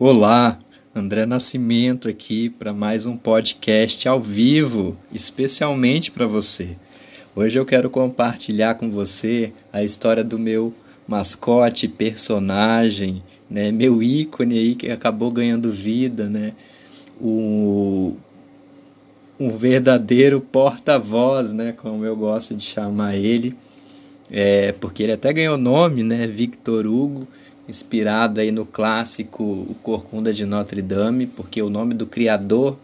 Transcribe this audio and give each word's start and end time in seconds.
Olá, 0.00 0.56
André 0.94 1.26
Nascimento 1.26 2.08
aqui 2.08 2.48
para 2.48 2.72
mais 2.72 3.04
um 3.04 3.16
podcast 3.16 4.08
ao 4.08 4.20
vivo, 4.20 4.96
especialmente 5.12 6.12
para 6.12 6.24
você. 6.24 6.76
Hoje 7.34 7.58
eu 7.58 7.66
quero 7.66 7.90
compartilhar 7.90 8.76
com 8.76 8.88
você 8.90 9.52
a 9.72 9.82
história 9.82 10.22
do 10.22 10.38
meu 10.38 10.72
mascote, 11.08 11.88
personagem, 11.88 13.24
né, 13.50 13.72
meu 13.72 14.00
ícone 14.00 14.56
aí 14.56 14.74
que 14.76 14.88
acabou 14.88 15.32
ganhando 15.32 15.72
vida, 15.72 16.30
né, 16.30 16.52
o 17.20 18.14
um 19.36 19.50
verdadeiro 19.58 20.40
porta-voz, 20.40 21.52
né, 21.52 21.72
como 21.72 22.04
eu 22.04 22.14
gosto 22.14 22.54
de 22.54 22.62
chamar 22.62 23.16
ele, 23.16 23.52
é, 24.30 24.70
porque 24.70 25.02
ele 25.02 25.12
até 25.12 25.32
ganhou 25.32 25.58
nome, 25.58 26.04
né, 26.04 26.24
Victor 26.28 26.86
Hugo 26.86 27.26
inspirado 27.68 28.40
aí 28.40 28.50
no 28.50 28.64
clássico 28.64 29.44
O 29.44 29.76
Corcunda 29.82 30.32
de 30.32 30.46
Notre 30.46 30.80
Dame, 30.80 31.26
porque 31.26 31.60
o 31.60 31.68
nome 31.68 31.94
do 31.94 32.06
criador 32.06 32.78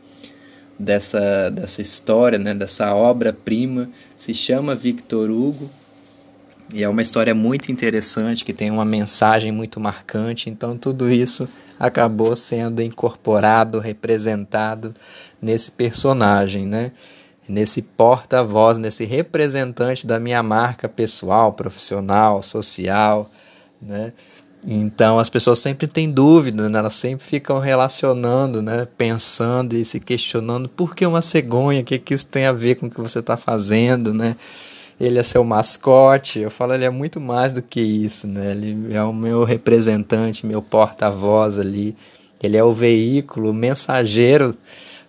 dessa, 0.79 1.51
dessa 1.51 1.81
história, 1.81 2.39
né, 2.39 2.55
dessa 2.55 2.95
obra-prima, 2.95 3.89
se 4.17 4.35
chama 4.35 4.75
Victor 4.75 5.31
Hugo. 5.31 5.71
E 6.73 6.83
é 6.83 6.89
uma 6.89 7.03
história 7.03 7.35
muito 7.35 7.73
interessante, 7.73 8.45
que 8.45 8.53
tem 8.53 8.71
uma 8.71 8.85
mensagem 8.85 9.51
muito 9.51 9.81
marcante. 9.81 10.51
Então, 10.51 10.77
tudo 10.77 11.11
isso 11.11 11.49
acabou 11.79 12.37
sendo 12.37 12.83
incorporado, 12.83 13.79
representado 13.79 14.95
nesse 15.41 15.71
personagem, 15.71 16.67
né? 16.67 16.93
nesse 17.49 17.83
porta-voz, 17.83 18.79
nesse 18.79 19.05
representante 19.05 20.07
da 20.07 20.19
minha 20.19 20.43
marca 20.43 20.89
pessoal, 20.89 21.53
profissional, 21.53 22.43
social, 22.43 23.31
né? 23.81 24.13
Então 24.67 25.19
as 25.19 25.29
pessoas 25.29 25.59
sempre 25.59 25.87
têm 25.87 26.11
dúvidas, 26.11 26.71
né? 26.71 26.79
elas 26.79 26.95
sempre 26.95 27.25
ficam 27.25 27.59
relacionando, 27.59 28.63
né? 28.63 28.89
pensando 28.97 29.75
e 29.75 29.85
se 29.85 30.01
questionando 30.01 30.69
por 30.69 30.95
que 30.95 31.05
uma 31.05 31.21
cegonha, 31.21 31.83
o 31.83 31.85
que, 31.85 31.99
que 31.99 32.15
isso 32.15 32.27
tem 32.27 32.47
a 32.47 32.53
ver 32.53 32.77
com 32.77 32.87
o 32.87 32.91
que 32.91 33.01
você 33.01 33.19
está 33.19 33.37
fazendo, 33.37 34.15
né? 34.15 34.37
Ele 34.99 35.19
é 35.19 35.23
seu 35.25 35.43
mascote, 35.43 36.39
eu 36.39 36.51
falo, 36.51 36.73
ele 36.73 36.85
é 36.85 36.91
muito 36.91 37.21
mais 37.21 37.53
do 37.53 37.61
que 37.61 37.81
isso, 37.81 38.29
né? 38.29 38.53
Ele 38.53 38.95
é 38.95 39.03
o 39.03 39.13
meu 39.13 39.43
representante, 39.43 40.47
meu 40.47 40.63
porta-voz 40.63 41.59
ali, 41.59 41.97
ele 42.41 42.57
é 42.57 42.63
o 42.63 42.73
veículo, 42.73 43.51
o 43.51 43.55
mensageiro, 43.55 44.57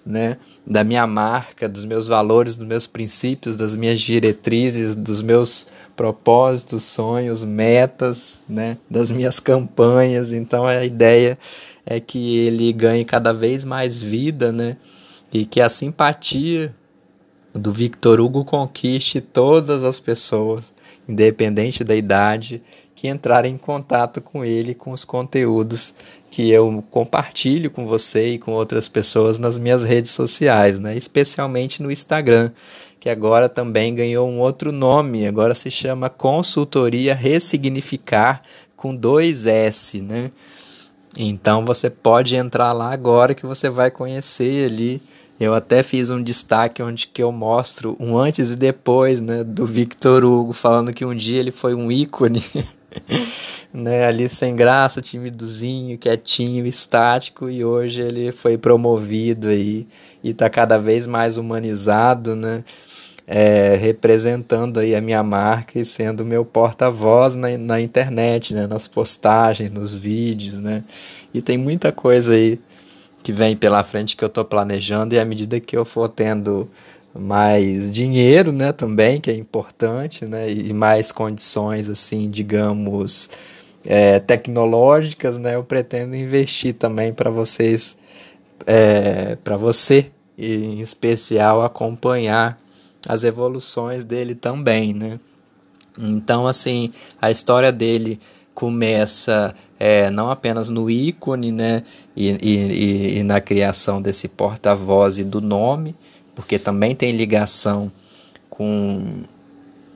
né? 0.04 0.38
Da 0.66 0.84
minha 0.84 1.06
marca, 1.06 1.70
dos 1.70 1.86
meus 1.86 2.08
valores, 2.08 2.56
dos 2.56 2.68
meus 2.68 2.88
princípios, 2.88 3.56
das 3.56 3.76
minhas 3.76 4.02
diretrizes, 4.02 4.96
dos 4.96 5.22
meus 5.22 5.68
propósitos, 5.96 6.84
sonhos, 6.84 7.44
metas, 7.44 8.42
né, 8.48 8.78
das 8.90 9.10
minhas 9.10 9.40
campanhas. 9.40 10.32
Então 10.32 10.66
a 10.66 10.84
ideia 10.84 11.38
é 11.86 12.00
que 12.00 12.40
ele 12.40 12.72
ganhe 12.74 13.06
cada 13.06 13.32
vez 13.32 13.64
mais 13.64 14.02
vida, 14.02 14.52
né, 14.52 14.78
e 15.32 15.46
que 15.46 15.62
a 15.62 15.70
simpatia 15.70 16.74
do 17.54 17.72
Victor 17.72 18.20
Hugo 18.20 18.44
conquiste 18.44 19.22
todas 19.22 19.84
as 19.84 20.00
pessoas, 20.00 20.74
independente 21.08 21.84
da 21.84 21.96
idade, 21.96 22.62
que 22.96 23.08
entrarem 23.08 23.54
em 23.54 23.58
contato 23.58 24.22
com 24.22 24.44
ele, 24.44 24.74
com 24.74 24.92
os 24.92 25.04
conteúdos 25.04 25.94
que 26.32 26.50
eu 26.50 26.84
compartilho 26.90 27.70
com 27.70 27.86
você 27.86 28.32
e 28.32 28.38
com 28.40 28.52
outras 28.52 28.90
pessoas 28.90 29.38
nas 29.38 29.58
minhas 29.58 29.84
redes 29.84 30.12
sociais, 30.12 30.80
né? 30.80 30.98
especialmente 30.98 31.82
no 31.82 31.92
Instagram, 31.92 32.52
que 33.06 33.10
agora 33.12 33.48
também 33.48 33.94
ganhou 33.94 34.28
um 34.28 34.40
outro 34.40 34.72
nome, 34.72 35.28
agora 35.28 35.54
se 35.54 35.70
chama 35.70 36.10
Consultoria 36.10 37.14
Ressignificar 37.14 38.42
com 38.76 38.96
dois 38.96 39.46
S, 39.46 40.02
né? 40.02 40.32
Então 41.16 41.64
você 41.64 41.88
pode 41.88 42.36
entrar 42.36 42.74
lá 42.74 42.92
agora 42.92 43.36
que 43.36 43.46
você 43.46 43.70
vai 43.70 43.92
conhecer 43.92 44.72
ali. 44.72 45.00
Eu 45.40 45.54
até 45.54 45.84
fiz 45.84 46.10
um 46.10 46.20
destaque 46.20 46.82
onde 46.82 47.06
que 47.06 47.22
eu 47.22 47.32
mostro 47.32 47.96
um 48.00 48.18
antes 48.18 48.54
e 48.54 48.56
depois, 48.56 49.22
né, 49.22 49.44
do 49.44 49.68
Victor 49.68 50.26
Hugo 50.26 50.52
falando 50.52 50.92
que 50.92 51.06
um 51.06 51.14
dia 51.14 51.40
ele 51.40 51.52
foi 51.52 51.76
um 51.76 51.92
ícone, 51.92 52.44
né, 53.72 54.08
ali 54.08 54.28
sem 54.28 54.56
graça, 54.56 55.00
timidozinho, 55.00 56.00
quietinho, 56.00 56.66
estático 56.66 57.52
e 57.52 57.64
hoje 57.64 58.02
ele 58.02 58.32
foi 58.32 58.58
promovido 58.58 59.50
aí 59.50 59.86
e 60.24 60.32
está 60.32 60.50
cada 60.50 60.80
vez 60.80 61.06
mais 61.06 61.38
humanizado, 61.38 62.36
né? 62.36 62.64
É, 63.28 63.76
representando 63.76 64.80
aí 64.80 64.96
a 64.96 65.02
minha 65.02 65.24
marca 65.24 65.80
e 65.80 65.86
sendo 65.86 66.24
meu 66.24 66.46
porta-voz 66.46 67.36
na, 67.36 67.58
na 67.58 67.82
internet, 67.82 68.54
né, 68.54 68.68
nas 68.68 68.88
postagens, 68.88 69.72
nos 69.72 69.96
vídeos, 69.96 70.60
né, 70.60 70.84
e 71.34 71.42
tem 71.42 71.58
muita 71.58 71.92
coisa 71.92 72.34
aí 72.34 72.60
que 73.24 73.34
vem 73.34 73.56
pela 73.56 73.84
frente 73.84 74.16
que 74.16 74.24
eu 74.24 74.28
estou 74.28 74.46
planejando 74.46 75.16
e 75.16 75.20
à 75.20 75.26
medida 75.26 75.60
que 75.60 75.76
eu 75.76 75.84
for 75.84 76.08
tendo 76.08 76.70
mais 77.18 77.92
dinheiro, 77.92 78.52
né, 78.52 78.72
também 78.72 79.20
que 79.20 79.32
é 79.32 79.36
importante, 79.36 80.26
né, 80.26 80.52
e 80.52 80.72
mais 80.74 81.12
condições 81.12 81.90
assim, 81.90 82.30
digamos, 82.30 83.30
é, 83.84 84.20
tecnológicas, 84.20 85.40
né, 85.40 85.56
eu 85.56 85.64
pretendo 85.64 86.16
investir 86.16 86.76
também 86.76 87.12
para 87.12 87.32
vocês, 87.32 87.98
é, 88.68 89.36
para 89.44 89.58
você 89.58 90.12
em 90.38 90.80
especial 90.80 91.64
acompanhar 91.64 92.60
as 93.08 93.24
evoluções 93.24 94.04
dele 94.04 94.36
também, 94.36 94.94
né? 94.94 95.20
Então, 95.98 96.48
assim, 96.48 96.92
a 97.22 97.32
história 97.32 97.72
dele 97.72 98.20
começa 98.54 99.56
é, 99.80 100.10
não 100.10 100.30
apenas 100.30 100.70
no 100.70 100.90
ícone, 100.90 101.52
né? 101.52 101.84
E, 102.16 102.30
e, 102.42 103.18
e 103.20 103.24
na 103.24 103.42
criação 103.42 104.02
desse 104.02 104.28
porta-voz 104.28 105.18
e 105.18 105.24
do 105.24 105.42
nome, 105.42 105.96
porque 106.34 106.58
também 106.58 106.96
tem 106.96 107.12
ligação 107.12 107.92
com, 108.50 109.24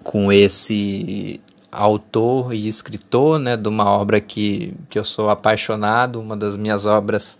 com 0.03 0.31
esse 0.31 1.39
autor 1.71 2.53
e 2.53 2.67
escritor, 2.67 3.39
né? 3.39 3.55
De 3.55 3.67
uma 3.67 3.89
obra 3.89 4.19
que, 4.19 4.73
que 4.89 4.99
eu 4.99 5.03
sou 5.03 5.29
apaixonado, 5.29 6.19
uma 6.19 6.35
das 6.35 6.55
minhas 6.55 6.85
obras 6.85 7.37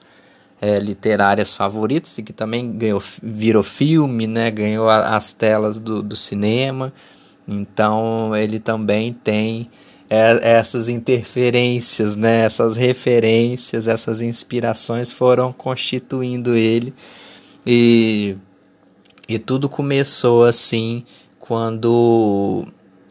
é, 0.62 0.80
literárias 0.80 1.53
favoritas 1.53 2.18
e 2.18 2.24
que 2.24 2.34
também 2.34 2.72
ganhou, 2.72 3.02
virou 3.24 3.64
filme, 3.64 4.28
né? 4.28 4.52
ganhou 4.52 4.90
a, 4.90 5.16
as 5.16 5.31
telas 5.31 5.80
do, 5.80 6.03
do 6.03 6.16
cinema. 6.16 6.94
Então 7.47 8.36
ele 8.36 8.59
também 8.59 9.14
tem 9.14 9.69
é, 10.09 10.58
essas 10.58 10.90
interferências, 10.90 12.16
né? 12.16 12.42
essas 12.42 12.75
referências, 12.75 13.88
essas 13.88 14.22
inspirações 14.22 15.14
foram 15.14 15.53
constituindo 15.53 16.56
ele. 16.56 16.94
E, 17.66 18.36
e 19.28 19.40
tudo 19.40 19.69
começou 19.69 20.44
assim 20.44 21.06
quando 21.40 22.66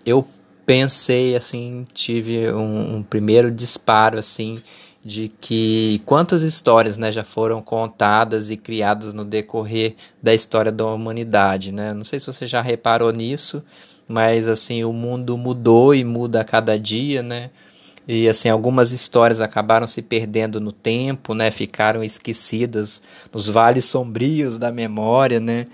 eu 0.04 0.26
pensei 0.66 1.34
assim, 1.34 1.86
tive 1.94 2.52
um, 2.52 2.96
um 2.96 3.02
primeiro 3.02 3.50
disparo 3.50 4.18
assim 4.18 4.58
de 5.08 5.28
que 5.40 6.02
quantas 6.04 6.42
histórias 6.42 6.98
né, 6.98 7.10
já 7.10 7.24
foram 7.24 7.62
contadas 7.62 8.50
e 8.50 8.58
criadas 8.58 9.14
no 9.14 9.24
decorrer 9.24 9.94
da 10.22 10.34
história 10.34 10.70
da 10.70 10.84
humanidade. 10.84 11.72
Né? 11.72 11.94
Não 11.94 12.04
sei 12.04 12.20
se 12.20 12.26
você 12.26 12.46
já 12.46 12.60
reparou 12.60 13.10
nisso, 13.10 13.64
mas 14.06 14.46
assim 14.46 14.84
o 14.84 14.92
mundo 14.92 15.34
mudou 15.38 15.94
e 15.94 16.04
muda 16.04 16.42
a 16.42 16.44
cada 16.44 16.78
dia, 16.78 17.22
né? 17.22 17.48
E 18.06 18.28
assim 18.28 18.50
algumas 18.50 18.92
histórias 18.92 19.40
acabaram 19.40 19.86
se 19.86 20.02
perdendo 20.02 20.60
no 20.60 20.72
tempo, 20.72 21.34
né? 21.34 21.50
Ficaram 21.50 22.04
esquecidas 22.04 23.00
nos 23.32 23.48
vales 23.48 23.86
sombrios 23.86 24.58
da 24.58 24.70
memória, 24.70 25.40
né? 25.40 25.66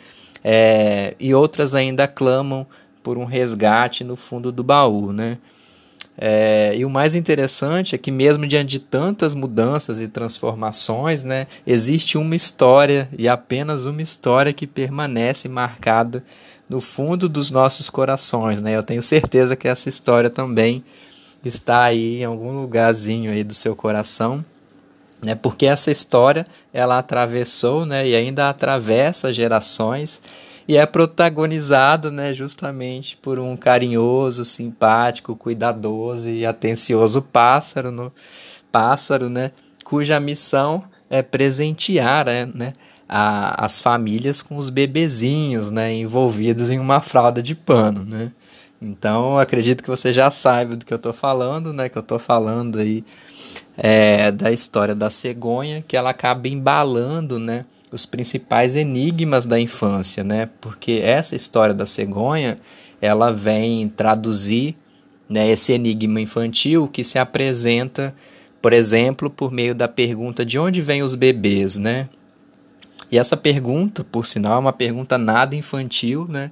É, 0.45 1.15
e 1.19 1.35
outras 1.35 1.75
ainda 1.75 2.07
clamam 2.07 2.65
por 3.03 3.19
um 3.19 3.25
resgate 3.25 4.05
no 4.05 4.15
fundo 4.15 4.53
do 4.53 4.63
baú, 4.63 5.13
né? 5.13 5.39
É, 6.17 6.73
e 6.77 6.85
o 6.85 6.91
mais 6.91 7.15
interessante 7.15 7.95
é 7.95 7.99
que, 7.99 8.11
mesmo 8.11 8.47
diante 8.47 8.71
de 8.71 8.79
tantas 8.79 9.35
mudanças 9.35 10.01
e 10.01 10.07
transformações, 10.07 11.25
né, 11.25 11.47
existe 11.67 12.17
uma 12.17 12.37
história 12.37 13.09
e 13.19 13.29
apenas 13.29 13.85
uma 13.85 14.01
história 14.01 14.53
que 14.53 14.67
permanece 14.67 15.49
marcada 15.49 16.23
no 16.69 16.81
fundo 16.81 17.29
dos 17.29 17.51
nossos 17.51 17.91
corações. 17.91 18.61
Né? 18.61 18.77
Eu 18.77 18.83
tenho 18.83 19.03
certeza 19.03 19.57
que 19.57 19.67
essa 19.67 19.89
história 19.89 20.31
também 20.31 20.85
está 21.45 21.83
aí 21.83 22.21
em 22.21 22.25
algum 22.25 22.61
lugarzinho 22.61 23.33
aí 23.33 23.43
do 23.43 23.55
seu 23.55 23.75
coração. 23.75 24.45
Né, 25.23 25.35
porque 25.35 25.65
essa 25.65 25.91
história 25.91 26.47
ela 26.71 26.99
atravessou 26.99 27.87
né, 27.87 28.07
e 28.07 28.15
ainda 28.15 28.51
atravessa 28.51 29.33
gerações 29.33 30.21
e 30.67 30.77
é 30.77 30.87
protagonizado, 30.87 32.11
né, 32.11 32.33
justamente 32.33 33.17
por 33.17 33.39
um 33.39 33.57
carinhoso, 33.57 34.45
simpático, 34.45 35.37
cuidadoso 35.37 36.29
e 36.29 36.47
atencioso 36.47 37.21
pássaro, 37.21 37.91
no, 37.91 38.13
pássaro, 38.73 39.29
né, 39.29 39.53
cuja 39.85 40.19
missão 40.19 40.85
é 41.11 41.23
presentear, 41.23 42.27
né, 42.27 42.51
né 42.53 42.73
a, 43.09 43.65
as 43.65 43.81
famílias 43.81 44.41
com 44.41 44.57
os 44.57 44.71
bebezinhos, 44.71 45.71
né, 45.71 45.93
envolvidos 45.93 46.71
em 46.71 46.79
uma 46.79 47.01
fralda 47.01 47.43
de 47.43 47.55
pano, 47.55 48.05
né. 48.05 48.33
Então, 48.81 49.39
acredito 49.39 49.83
que 49.83 49.89
você 49.89 50.13
já 50.13 50.31
saiba 50.31 50.77
do 50.77 50.85
que 50.85 50.93
eu 50.93 50.97
estou 50.97 51.13
falando, 51.13 51.73
né, 51.73 51.89
que 51.89 51.97
eu 51.97 52.03
estou 52.03 52.19
falando 52.19 52.79
aí 52.79 53.05
é, 53.77 54.31
da 54.31 54.51
história 54.51 54.95
da 54.95 55.11
cegonha, 55.11 55.83
que 55.87 55.97
ela 55.97 56.11
acaba 56.11 56.49
embalando, 56.49 57.39
né, 57.39 57.65
os 57.95 58.05
principais 58.05 58.75
enigmas 58.75 59.47
da 59.47 59.59
infância, 59.61 60.25
né? 60.25 60.51
Porque 60.61 61.01
essa 61.03 61.37
história 61.37 61.73
da 61.73 61.87
cegonha, 61.87 62.59
ela 63.01 63.31
vem 63.31 63.89
traduzir, 63.89 64.75
né, 65.29 65.49
esse 65.49 65.73
enigma 65.73 66.21
infantil 66.21 66.89
que 66.89 67.05
se 67.05 67.19
apresenta, 67.21 68.15
por 68.61 68.73
exemplo, 68.73 69.31
por 69.31 69.53
meio 69.53 69.75
da 69.75 69.87
pergunta 69.87 70.45
de 70.45 70.59
onde 70.59 70.83
vêm 70.83 71.03
os 71.03 71.15
bebês, 71.15 71.77
né? 71.77 72.09
E 73.13 73.17
essa 73.17 73.37
pergunta, 73.37 74.03
por 74.03 74.27
sinal, 74.27 74.57
é 74.57 74.59
uma 74.59 74.73
pergunta 74.73 75.17
nada 75.17 75.55
infantil, 75.55 76.27
né? 76.29 76.51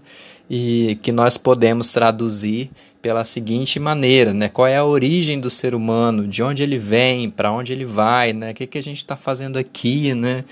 E 0.49 0.97
que 1.03 1.11
nós 1.11 1.37
podemos 1.37 1.91
traduzir 1.91 2.71
pela 3.01 3.25
seguinte 3.25 3.81
maneira, 3.81 4.33
né? 4.33 4.49
Qual 4.49 4.69
é 4.69 4.77
a 4.77 4.85
origem 4.85 5.41
do 5.41 5.51
ser 5.51 5.75
humano? 5.75 6.29
De 6.29 6.41
onde 6.41 6.63
ele 6.63 6.79
vem? 6.79 7.29
Para 7.29 7.51
onde 7.51 7.73
ele 7.73 7.85
vai? 7.85 8.33
Né? 8.33 8.53
O 8.53 8.55
que, 8.55 8.67
que 8.67 8.79
a 8.79 8.83
gente 8.83 8.99
está 8.99 9.17
fazendo 9.17 9.59
aqui, 9.59 10.15
né? 10.15 10.45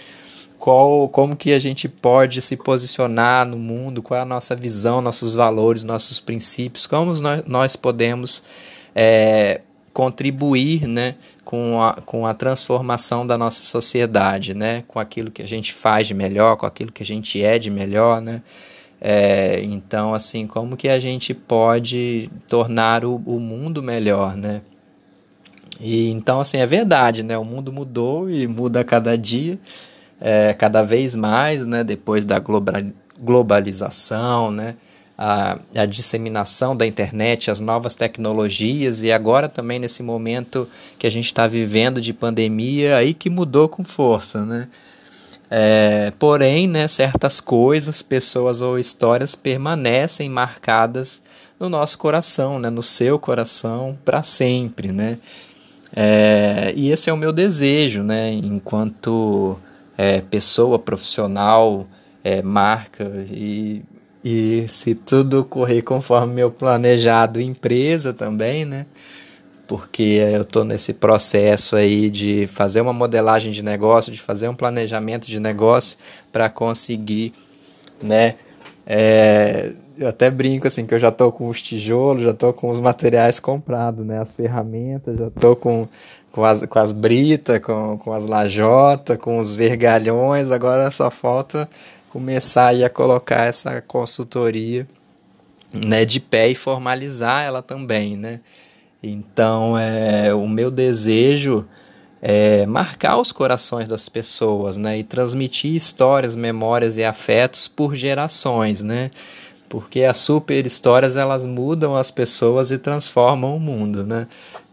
Qual, 0.60 1.08
como 1.08 1.34
que 1.34 1.54
a 1.54 1.58
gente 1.58 1.88
pode 1.88 2.42
se 2.42 2.54
posicionar 2.54 3.46
no 3.46 3.56
mundo? 3.56 4.02
Qual 4.02 4.18
é 4.18 4.22
a 4.22 4.26
nossa 4.26 4.54
visão, 4.54 5.00
nossos 5.00 5.34
valores, 5.34 5.82
nossos 5.82 6.20
princípios? 6.20 6.86
Como 6.86 7.14
nós, 7.14 7.42
nós 7.46 7.76
podemos 7.76 8.42
é, 8.94 9.62
contribuir, 9.94 10.86
né? 10.86 11.14
Com 11.46 11.80
a, 11.80 11.94
com 11.94 12.26
a 12.26 12.34
transformação 12.34 13.26
da 13.26 13.38
nossa 13.38 13.64
sociedade, 13.64 14.52
né? 14.52 14.84
Com 14.86 15.00
aquilo 15.00 15.30
que 15.30 15.40
a 15.40 15.48
gente 15.48 15.72
faz 15.72 16.06
de 16.06 16.12
melhor, 16.12 16.56
com 16.56 16.66
aquilo 16.66 16.92
que 16.92 17.02
a 17.02 17.06
gente 17.06 17.42
é 17.42 17.58
de 17.58 17.70
melhor, 17.70 18.20
né? 18.20 18.42
É, 19.00 19.62
então, 19.62 20.12
assim, 20.12 20.46
como 20.46 20.76
que 20.76 20.90
a 20.90 20.98
gente 20.98 21.32
pode 21.32 22.30
tornar 22.46 23.02
o, 23.02 23.16
o 23.24 23.40
mundo 23.40 23.82
melhor, 23.82 24.36
né? 24.36 24.60
E 25.80 26.10
então, 26.10 26.38
assim, 26.38 26.58
é 26.58 26.66
verdade, 26.66 27.22
né? 27.22 27.38
O 27.38 27.44
mundo 27.44 27.72
mudou 27.72 28.28
e 28.28 28.46
muda 28.46 28.80
a 28.80 28.84
cada 28.84 29.16
dia, 29.16 29.58
é, 30.20 30.52
cada 30.52 30.82
vez 30.82 31.14
mais, 31.14 31.66
né? 31.66 31.82
Depois 31.82 32.24
da 32.24 32.40
globalização, 33.18 34.50
né? 34.50 34.76
A, 35.16 35.58
a 35.76 35.84
disseminação 35.84 36.74
da 36.74 36.86
internet, 36.86 37.50
as 37.50 37.60
novas 37.60 37.94
tecnologias 37.94 39.02
e 39.02 39.12
agora 39.12 39.48
também 39.48 39.78
nesse 39.78 40.02
momento 40.02 40.66
que 40.98 41.06
a 41.06 41.10
gente 41.10 41.26
está 41.26 41.46
vivendo 41.46 42.00
de 42.00 42.14
pandemia, 42.14 42.96
aí 42.96 43.12
que 43.12 43.28
mudou 43.28 43.68
com 43.68 43.84
força, 43.84 44.46
né? 44.46 44.68
É, 45.50 46.12
porém, 46.16 46.68
né, 46.68 46.86
certas 46.86 47.40
coisas, 47.40 48.00
pessoas 48.00 48.62
ou 48.62 48.78
histórias 48.78 49.34
permanecem 49.34 50.28
marcadas 50.28 51.20
no 51.58 51.68
nosso 51.68 51.98
coração, 51.98 52.60
né, 52.60 52.70
no 52.70 52.82
seu 52.82 53.18
coração 53.18 53.98
para 54.04 54.22
sempre, 54.22 54.92
né? 54.92 55.18
É, 55.94 56.72
e 56.76 56.92
esse 56.92 57.10
é 57.10 57.12
o 57.12 57.16
meu 57.16 57.32
desejo, 57.32 58.04
né, 58.04 58.32
enquanto 58.32 59.58
é, 60.00 60.22
pessoa 60.22 60.78
profissional, 60.78 61.86
é, 62.24 62.40
marca 62.40 63.04
e, 63.30 63.82
e 64.24 64.64
se 64.66 64.94
tudo 64.94 65.44
correr 65.44 65.82
conforme 65.82 66.32
meu 66.32 66.50
planejado, 66.50 67.38
empresa 67.38 68.14
também, 68.14 68.64
né? 68.64 68.86
porque 69.66 70.02
eu 70.02 70.40
estou 70.40 70.64
nesse 70.64 70.94
processo 70.94 71.76
aí 71.76 72.08
de 72.08 72.46
fazer 72.46 72.80
uma 72.80 72.94
modelagem 72.94 73.52
de 73.52 73.62
negócio, 73.62 74.10
de 74.10 74.18
fazer 74.18 74.48
um 74.48 74.54
planejamento 74.54 75.26
de 75.26 75.38
negócio 75.38 75.98
para 76.32 76.48
conseguir, 76.48 77.34
né? 78.02 78.36
É, 78.86 79.72
eu 79.98 80.08
até 80.08 80.30
brinco 80.30 80.66
assim 80.66 80.86
que 80.86 80.94
eu 80.94 80.98
já 80.98 81.08
estou 81.08 81.30
com 81.30 81.48
os 81.48 81.60
tijolos, 81.60 82.22
já 82.22 82.30
estou 82.30 82.52
com 82.52 82.70
os 82.70 82.80
materiais 82.80 83.38
comprados, 83.38 84.04
né? 84.04 84.20
As 84.20 84.32
ferramentas, 84.32 85.18
já 85.18 85.28
estou 85.28 85.54
com, 85.54 85.86
com 86.32 86.44
as, 86.44 86.64
com 86.66 86.78
as 86.78 86.92
britas, 86.92 87.58
com, 87.60 87.98
com 87.98 88.12
as 88.12 88.26
lajotas, 88.26 89.16
com 89.18 89.38
os 89.38 89.54
vergalhões, 89.54 90.50
agora 90.50 90.90
só 90.90 91.10
falta 91.10 91.68
começar 92.10 92.68
aí 92.68 92.82
a 92.82 92.90
colocar 92.90 93.44
essa 93.44 93.80
consultoria 93.80 94.86
né, 95.72 96.04
de 96.04 96.18
pé 96.18 96.48
e 96.48 96.54
formalizar 96.54 97.44
ela 97.44 97.62
também, 97.62 98.16
né? 98.16 98.40
Então, 99.02 99.78
é, 99.78 100.34
o 100.34 100.46
meu 100.48 100.70
desejo 100.70 101.66
é 102.22 102.66
marcar 102.66 103.16
os 103.18 103.32
corações 103.32 103.88
das 103.88 104.08
pessoas, 104.08 104.76
né? 104.76 104.98
E 104.98 105.02
transmitir 105.04 105.74
histórias, 105.74 106.34
memórias 106.34 106.96
e 106.96 107.04
afetos 107.04 107.66
por 107.66 107.96
gerações, 107.96 108.82
né? 108.82 109.10
Porque 109.68 110.02
as 110.02 110.18
super 110.18 110.66
histórias 110.66 111.16
elas 111.16 111.46
mudam 111.46 111.96
as 111.96 112.10
pessoas 112.10 112.70
e 112.70 112.78
transformam 112.78 113.56
o 113.56 113.60
mundo, 113.60 114.04
né? 114.04 114.26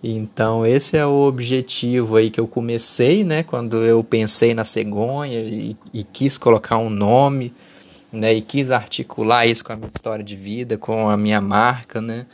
Então 0.03 0.65
esse 0.65 0.97
é 0.97 1.05
o 1.05 1.27
objetivo 1.27 2.17
aí 2.17 2.29
que 2.29 2.39
eu 2.39 2.47
comecei, 2.47 3.23
né? 3.23 3.43
Quando 3.43 3.77
eu 3.77 4.03
pensei 4.03 4.53
na 4.53 4.65
cegonha 4.65 5.39
e, 5.39 5.75
e 5.93 6.03
quis 6.03 6.37
colocar 6.37 6.77
um 6.77 6.89
nome, 6.89 7.53
né? 8.11 8.33
E 8.33 8.41
quis 8.41 8.71
articular 8.71 9.45
isso 9.45 9.63
com 9.63 9.73
a 9.73 9.75
minha 9.75 9.91
história 9.93 10.23
de 10.23 10.35
vida, 10.35 10.77
com 10.77 11.09
a 11.09 11.15
minha 11.15 11.39
marca, 11.39 12.01
né? 12.01 12.25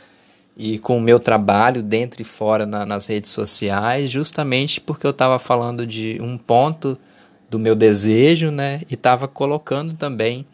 E 0.56 0.78
com 0.78 0.96
o 0.98 1.00
meu 1.00 1.18
trabalho 1.18 1.82
dentro 1.82 2.22
e 2.22 2.24
fora 2.24 2.64
na, 2.64 2.86
nas 2.86 3.06
redes 3.06 3.30
sociais, 3.30 4.10
justamente 4.10 4.80
porque 4.80 5.06
eu 5.06 5.10
estava 5.10 5.38
falando 5.38 5.86
de 5.86 6.18
um 6.20 6.38
ponto 6.38 6.98
do 7.50 7.58
meu 7.58 7.74
desejo, 7.74 8.50
né? 8.50 8.82
E 8.90 8.94
estava 8.94 9.26
colocando 9.26 9.94
também 9.94 10.46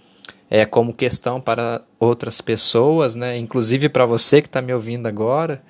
é, 0.50 0.64
como 0.64 0.92
questão 0.92 1.40
para 1.40 1.82
outras 1.98 2.40
pessoas, 2.40 3.14
né? 3.14 3.38
Inclusive 3.38 3.88
para 3.88 4.04
você 4.04 4.40
que 4.40 4.48
está 4.48 4.60
me 4.60 4.72
ouvindo 4.72 5.06
agora, 5.06 5.62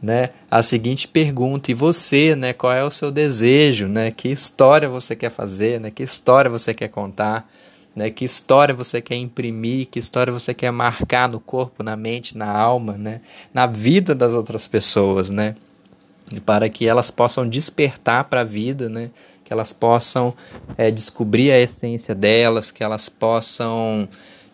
né? 0.00 0.30
A 0.50 0.62
seguinte 0.62 1.06
pergunta: 1.06 1.70
e 1.70 1.74
você, 1.74 2.34
né? 2.34 2.52
Qual 2.52 2.72
é 2.72 2.82
o 2.82 2.90
seu 2.90 3.10
desejo, 3.10 3.86
né? 3.86 4.10
Que 4.10 4.28
história 4.28 4.88
você 4.88 5.14
quer 5.14 5.30
fazer, 5.30 5.80
né? 5.80 5.90
Que 5.90 6.02
história 6.02 6.50
você 6.50 6.72
quer 6.72 6.88
contar? 6.88 7.48
Né? 7.94 8.10
Que 8.10 8.24
história 8.24 8.74
você 8.74 9.00
quer 9.00 9.16
imprimir, 9.16 9.86
que 9.86 9.98
história 9.98 10.32
você 10.32 10.54
quer 10.54 10.70
marcar 10.70 11.28
no 11.28 11.38
corpo, 11.38 11.82
na 11.82 11.96
mente, 11.96 12.36
na 12.36 12.50
alma, 12.50 12.94
né? 12.94 13.20
na 13.52 13.66
vida 13.66 14.14
das 14.14 14.32
outras 14.32 14.66
pessoas, 14.66 15.30
né? 15.30 15.54
para 16.46 16.68
que 16.68 16.86
elas 16.86 17.10
possam 17.10 17.46
despertar 17.46 18.24
para 18.24 18.40
a 18.40 18.44
vida, 18.44 18.88
né? 18.88 19.10
que 19.44 19.52
elas 19.52 19.72
possam 19.72 20.34
é, 20.78 20.90
descobrir 20.90 21.52
a 21.52 21.58
essência 21.58 22.14
delas, 22.14 22.70
que 22.70 22.82
elas 22.82 23.10
possam 23.10 24.08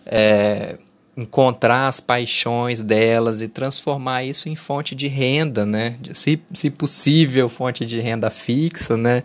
é, 0.04 0.76
encontrar 1.16 1.86
as 1.86 2.00
paixões 2.00 2.82
delas 2.82 3.42
e 3.42 3.48
transformar 3.48 4.24
isso 4.24 4.48
em 4.48 4.56
fonte 4.56 4.94
de 4.96 5.06
renda, 5.06 5.64
né? 5.64 5.96
se, 6.12 6.40
se 6.52 6.70
possível, 6.70 7.48
fonte 7.48 7.86
de 7.86 8.00
renda 8.00 8.30
fixa, 8.30 8.96
né? 8.96 9.22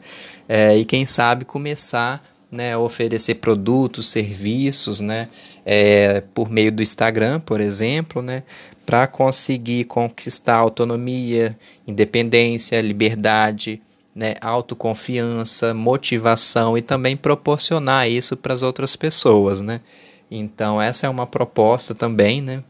É, 0.47 0.77
e 0.77 0.83
quem 0.83 1.05
sabe 1.05 1.45
começar 1.45 2.21
né, 2.53 2.77
oferecer 2.77 3.35
produtos, 3.35 4.07
serviços, 4.07 5.01
né, 5.01 5.27
é, 5.65 6.21
por 6.33 6.49
meio 6.49 6.71
do 6.71 6.83
Instagram, 6.83 7.39
por 7.39 7.59
exemplo, 7.59 8.21
né, 8.21 8.43
para 8.85 9.07
conseguir 9.07 9.85
conquistar 9.85 10.57
autonomia, 10.57 11.57
independência, 11.87 12.79
liberdade, 12.79 13.81
né, 14.15 14.35
autoconfiança, 14.39 15.73
motivação 15.73 16.77
e 16.77 16.81
também 16.81 17.17
proporcionar 17.17 18.07
isso 18.07 18.37
para 18.37 18.53
as 18.53 18.61
outras 18.61 18.95
pessoas, 18.95 19.59
né? 19.59 19.81
Então 20.29 20.79
essa 20.79 21.07
é 21.07 21.09
uma 21.09 21.25
proposta 21.25 21.95
também, 21.95 22.39
né, 22.39 22.63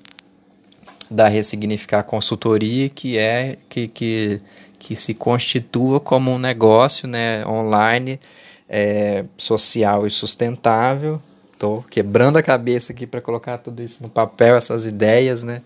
da 1.11 1.27
ressignificar 1.27 2.03
consultoria 2.03 2.87
que 2.87 3.17
é 3.17 3.57
que, 3.67 3.89
que, 3.89 4.41
que 4.79 4.95
se 4.95 5.13
constitua 5.13 5.99
como 5.99 6.31
um 6.31 6.39
negócio, 6.39 7.07
né, 7.07 7.45
online 7.45 8.17
é, 8.75 9.23
social 9.37 10.07
e 10.07 10.09
sustentável. 10.09 11.21
Estou 11.51 11.85
quebrando 11.91 12.37
a 12.37 12.41
cabeça 12.41 12.91
aqui 12.91 13.05
para 13.05 13.21
colocar 13.21 13.59
tudo 13.59 13.83
isso 13.83 14.01
no 14.01 14.09
papel, 14.09 14.55
essas 14.55 14.87
ideias, 14.87 15.43
né? 15.43 15.61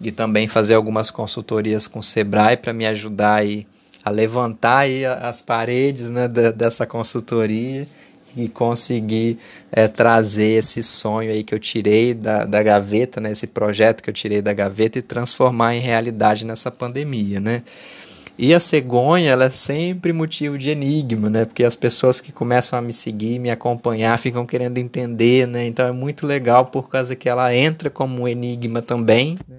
E 0.00 0.12
também 0.12 0.46
fazer 0.46 0.74
algumas 0.74 1.10
consultorias 1.10 1.88
com 1.88 1.98
o 1.98 2.02
Sebrae 2.02 2.56
para 2.56 2.72
me 2.72 2.86
ajudar 2.86 3.34
aí 3.34 3.66
a 4.04 4.10
levantar 4.10 4.78
aí 4.78 5.04
as 5.04 5.42
paredes 5.42 6.08
né, 6.08 6.28
dessa 6.28 6.86
consultoria 6.86 7.88
e 8.36 8.48
conseguir 8.48 9.38
é, 9.72 9.88
trazer 9.88 10.58
esse 10.58 10.80
sonho 10.80 11.32
aí 11.32 11.42
que 11.42 11.52
eu 11.52 11.58
tirei 11.58 12.14
da, 12.14 12.44
da 12.44 12.62
gaveta, 12.62 13.20
né, 13.20 13.32
esse 13.32 13.48
projeto 13.48 14.04
que 14.04 14.10
eu 14.10 14.14
tirei 14.14 14.40
da 14.40 14.52
gaveta 14.52 15.00
e 15.00 15.02
transformar 15.02 15.74
em 15.74 15.80
realidade 15.80 16.44
nessa 16.44 16.70
pandemia, 16.70 17.40
né? 17.40 17.64
E 18.38 18.52
a 18.52 18.60
cegonha, 18.60 19.30
ela 19.30 19.46
é 19.46 19.50
sempre 19.50 20.12
motivo 20.12 20.58
de 20.58 20.68
enigma, 20.68 21.30
né? 21.30 21.44
Porque 21.46 21.64
as 21.64 21.74
pessoas 21.74 22.20
que 22.20 22.30
começam 22.30 22.78
a 22.78 22.82
me 22.82 22.92
seguir, 22.92 23.38
me 23.38 23.50
acompanhar, 23.50 24.18
ficam 24.18 24.44
querendo 24.44 24.76
entender, 24.76 25.46
né? 25.46 25.66
Então 25.66 25.86
é 25.86 25.92
muito 25.92 26.26
legal 26.26 26.66
por 26.66 26.88
causa 26.88 27.16
que 27.16 27.28
ela 27.28 27.54
entra 27.54 27.88
como 27.88 28.22
um 28.22 28.28
enigma 28.28 28.82
também. 28.82 29.38
Né? 29.48 29.56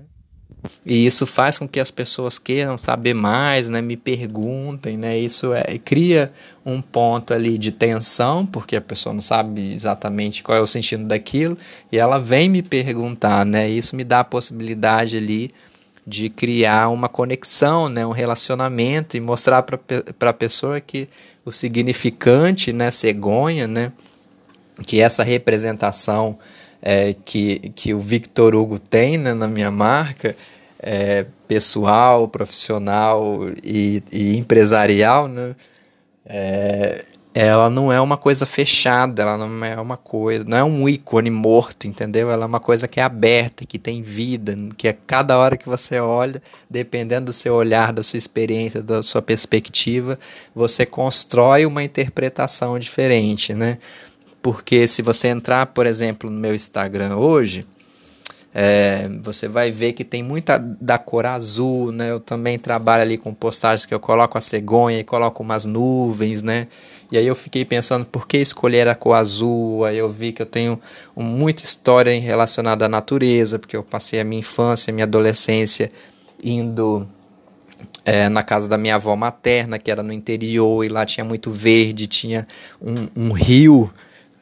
E 0.85 1.05
isso 1.05 1.25
faz 1.25 1.57
com 1.57 1.67
que 1.67 1.79
as 1.79 1.89
pessoas 1.89 2.37
queiram 2.37 2.77
saber 2.77 3.15
mais, 3.15 3.67
né? 3.67 3.81
Me 3.81 3.97
perguntem, 3.97 4.95
né? 4.95 5.17
Isso 5.17 5.53
é, 5.53 5.77
cria 5.79 6.31
um 6.63 6.79
ponto 6.79 7.33
ali 7.33 7.57
de 7.57 7.71
tensão, 7.71 8.45
porque 8.45 8.75
a 8.75 8.81
pessoa 8.81 9.13
não 9.13 9.21
sabe 9.21 9.73
exatamente 9.73 10.43
qual 10.43 10.57
é 10.57 10.61
o 10.61 10.67
sentido 10.67 11.05
daquilo, 11.05 11.57
e 11.91 11.97
ela 11.97 12.19
vem 12.19 12.47
me 12.47 12.61
perguntar, 12.61 13.43
né? 13.43 13.67
Isso 13.67 13.95
me 13.95 14.03
dá 14.03 14.19
a 14.19 14.23
possibilidade 14.23 15.17
ali 15.17 15.51
de 16.07 16.29
criar 16.29 16.87
uma 16.87 17.09
conexão, 17.09 17.89
né, 17.89 18.05
um 18.05 18.11
relacionamento 18.11 19.17
e 19.17 19.19
mostrar 19.19 19.61
para 19.61 20.29
a 20.29 20.33
pessoa 20.33 20.79
que 20.79 21.09
o 21.43 21.51
significante, 21.51 22.71
né, 22.71 22.89
cegonha, 22.91 23.67
né, 23.67 23.91
que 24.85 25.01
essa 25.01 25.21
representação 25.21 26.39
é, 26.81 27.13
que, 27.25 27.73
que 27.75 27.93
o 27.93 27.99
Victor 27.99 28.55
Hugo 28.55 28.79
tem 28.79 29.17
né, 29.17 29.33
na 29.33 29.49
minha 29.49 29.69
marca, 29.69 30.33
é, 30.79 31.25
pessoal, 31.45 32.25
profissional 32.29 33.41
e, 33.61 34.01
e 34.09 34.37
empresarial, 34.37 35.27
né, 35.27 35.55
é, 36.25 37.03
ela 37.39 37.69
não 37.69 37.93
é 37.93 38.01
uma 38.01 38.17
coisa 38.17 38.47
fechada, 38.47 39.21
ela 39.21 39.37
não 39.37 39.63
é 39.63 39.79
uma 39.79 39.95
coisa, 39.95 40.43
não 40.43 40.57
é 40.57 40.63
um 40.63 40.89
ícone 40.89 41.29
morto, 41.29 41.85
entendeu? 41.85 42.31
Ela 42.31 42.45
é 42.45 42.47
uma 42.47 42.59
coisa 42.59 42.87
que 42.87 42.99
é 42.99 43.03
aberta, 43.03 43.63
que 43.63 43.77
tem 43.77 44.01
vida, 44.01 44.57
que 44.75 44.87
a 44.87 44.89
é 44.89 44.97
cada 45.05 45.37
hora 45.37 45.55
que 45.55 45.69
você 45.69 45.99
olha, 45.99 46.41
dependendo 46.67 47.27
do 47.27 47.33
seu 47.33 47.53
olhar, 47.53 47.93
da 47.93 48.01
sua 48.01 48.17
experiência, 48.17 48.81
da 48.81 49.03
sua 49.03 49.21
perspectiva, 49.21 50.17
você 50.55 50.83
constrói 50.83 51.63
uma 51.67 51.83
interpretação 51.83 52.79
diferente, 52.79 53.53
né? 53.53 53.77
Porque 54.41 54.87
se 54.87 55.03
você 55.03 55.27
entrar, 55.27 55.67
por 55.67 55.85
exemplo, 55.85 56.31
no 56.31 56.39
meu 56.39 56.55
Instagram 56.55 57.17
hoje, 57.17 57.67
é, 58.59 59.07
você 59.21 59.47
vai 59.47 59.69
ver 59.69 59.93
que 59.93 60.03
tem 60.03 60.23
muita 60.23 60.57
da 60.57 60.97
cor 60.97 61.27
azul, 61.27 61.91
né? 61.91 62.09
Eu 62.09 62.19
também 62.19 62.57
trabalho 62.57 63.03
ali 63.03 63.15
com 63.15 63.31
postagens 63.31 63.85
que 63.85 63.93
eu 63.93 63.99
coloco 63.99 64.35
a 64.35 64.41
cegonha 64.41 64.99
e 64.99 65.03
coloco 65.03 65.43
umas 65.43 65.63
nuvens, 65.63 66.41
né? 66.41 66.67
E 67.11 67.19
aí 67.19 67.27
eu 67.27 67.35
fiquei 67.35 67.63
pensando 67.63 68.03
por 68.07 68.27
que 68.27 68.39
escolher 68.39 68.87
a 68.87 68.95
cor 68.95 69.13
azul. 69.13 69.85
Aí 69.85 69.99
eu 69.99 70.09
vi 70.09 70.31
que 70.31 70.41
eu 70.41 70.45
tenho 70.47 70.81
muita 71.15 71.63
história 71.63 72.19
relacionada 72.19 72.85
à 72.85 72.89
natureza, 72.89 73.59
porque 73.59 73.77
eu 73.77 73.83
passei 73.83 74.19
a 74.19 74.23
minha 74.23 74.39
infância, 74.39 74.89
a 74.89 74.93
minha 74.93 75.05
adolescência 75.05 75.91
indo 76.43 77.07
é, 78.03 78.27
na 78.27 78.41
casa 78.41 78.67
da 78.67 78.75
minha 78.75 78.95
avó 78.95 79.15
materna, 79.15 79.77
que 79.77 79.91
era 79.91 80.01
no 80.01 80.11
interior, 80.11 80.83
e 80.83 80.89
lá 80.89 81.05
tinha 81.05 81.23
muito 81.23 81.51
verde, 81.51 82.07
tinha 82.07 82.47
um, 82.81 83.07
um 83.15 83.31
rio 83.33 83.93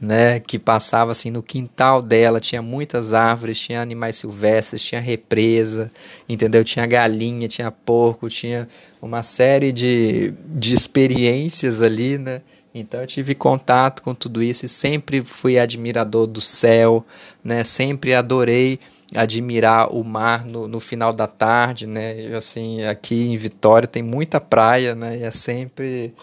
né, 0.05 0.39
que 0.39 0.59
passava 0.59 1.11
assim 1.11 1.31
no 1.31 1.41
quintal 1.41 2.01
dela, 2.01 2.39
tinha 2.39 2.61
muitas 2.61 3.13
árvores, 3.13 3.59
tinha 3.59 3.81
animais 3.81 4.17
silvestres, 4.17 4.83
tinha 4.83 5.01
represa, 5.01 5.91
entendeu? 6.29 6.63
Tinha 6.63 6.85
galinha, 6.85 7.47
tinha 7.47 7.71
porco, 7.71 8.29
tinha 8.29 8.67
uma 9.01 9.23
série 9.23 9.71
de, 9.71 10.31
de 10.47 10.73
experiências 10.73 11.81
ali, 11.81 12.19
né? 12.19 12.41
Então 12.73 13.01
eu 13.01 13.07
tive 13.07 13.33
contato 13.33 14.03
com 14.03 14.13
tudo 14.13 14.43
isso 14.43 14.65
e 14.65 14.69
sempre 14.69 15.21
fui 15.21 15.57
admirador 15.57 16.27
do 16.27 16.41
céu, 16.41 17.03
né? 17.43 17.63
Sempre 17.63 18.13
adorei 18.13 18.79
admirar 19.15 19.95
o 19.95 20.03
mar 20.03 20.45
no, 20.45 20.67
no 20.67 20.79
final 20.79 21.13
da 21.13 21.25
tarde, 21.25 21.87
né? 21.87 22.19
Eu, 22.19 22.37
assim, 22.37 22.83
aqui 22.83 23.15
em 23.15 23.37
Vitória 23.37 23.87
tem 23.87 24.03
muita 24.03 24.39
praia, 24.39 24.93
né? 24.93 25.17
E 25.17 25.23
é 25.23 25.31
sempre 25.31 26.13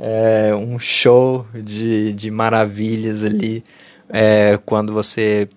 é, 0.00 0.54
um 0.54 0.78
show 0.78 1.46
de, 1.52 2.12
de 2.14 2.30
maravilhas 2.30 3.22
ali 3.22 3.62
é, 4.08 4.58
quando 4.64 4.92
você 4.92 5.48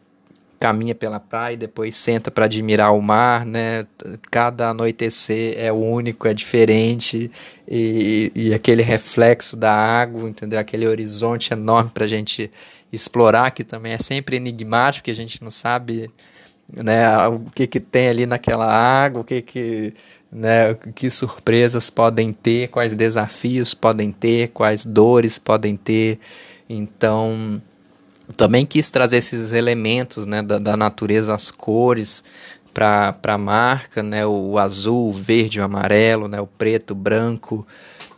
caminha 0.60 0.96
pela 0.96 1.20
praia 1.20 1.56
e 1.56 1.58
depois 1.58 1.96
senta 1.96 2.32
para 2.32 2.46
admirar 2.46 2.94
o 2.94 3.02
mar, 3.02 3.46
né? 3.46 3.86
Cada 4.32 4.70
anoitecer 4.70 5.56
é 5.58 5.74
único, 5.74 6.26
é 6.26 6.34
diferente 6.34 7.30
e, 7.68 8.32
e 8.34 8.54
aquele 8.54 8.82
reflexo 8.82 9.58
da 9.58 9.74
água, 9.74 10.30
entendeu? 10.30 10.60
Aquele 10.60 10.88
horizonte 10.88 11.52
enorme 11.52 11.92
para 11.94 12.06
a 12.06 12.08
gente 12.08 12.50
explorar 12.94 13.52
que 13.52 13.64
também 13.64 13.92
é 13.92 13.98
sempre 13.98 14.38
enigmático, 14.38 15.06
que 15.06 15.12
a 15.12 15.16
gente 15.16 15.44
não 15.44 15.52
sabe, 15.52 16.10
né? 16.76 17.28
O 17.28 17.40
que 17.54 17.68
que 17.68 17.80
tem 17.80 18.10
ali 18.10 18.26
naquela 18.26 18.66
água, 18.66 19.22
o 19.22 19.24
que 19.24 19.42
que 19.42 19.94
né, 20.34 20.74
que 20.96 21.12
surpresas 21.12 21.92
podem 21.92 22.34
ter, 22.34 22.70
quais 22.70 22.96
desafios 22.96 23.76
podem 23.76 24.12
ter, 24.12 24.50
quais 24.50 24.84
dores 24.84 25.38
podem 25.38 25.78
ter. 25.78 26.20
Então, 26.68 27.62
também 28.36 28.66
quis 28.66 28.90
trazer 28.90 29.18
esses 29.18 29.52
elementos 29.52 30.26
né, 30.26 30.42
da, 30.42 30.58
da 30.58 30.76
natureza, 30.76 31.36
as 31.36 31.52
cores 31.52 32.24
para 32.74 33.16
a 33.28 33.38
marca, 33.38 34.02
né, 34.02 34.26
o 34.26 34.58
azul, 34.58 35.10
o 35.10 35.14
verde, 35.14 35.60
o 35.60 35.64
amarelo, 35.64 36.28
né, 36.28 36.42
o 36.42 36.48
preto, 36.48 36.92
o 36.92 36.96
branco. 36.96 37.68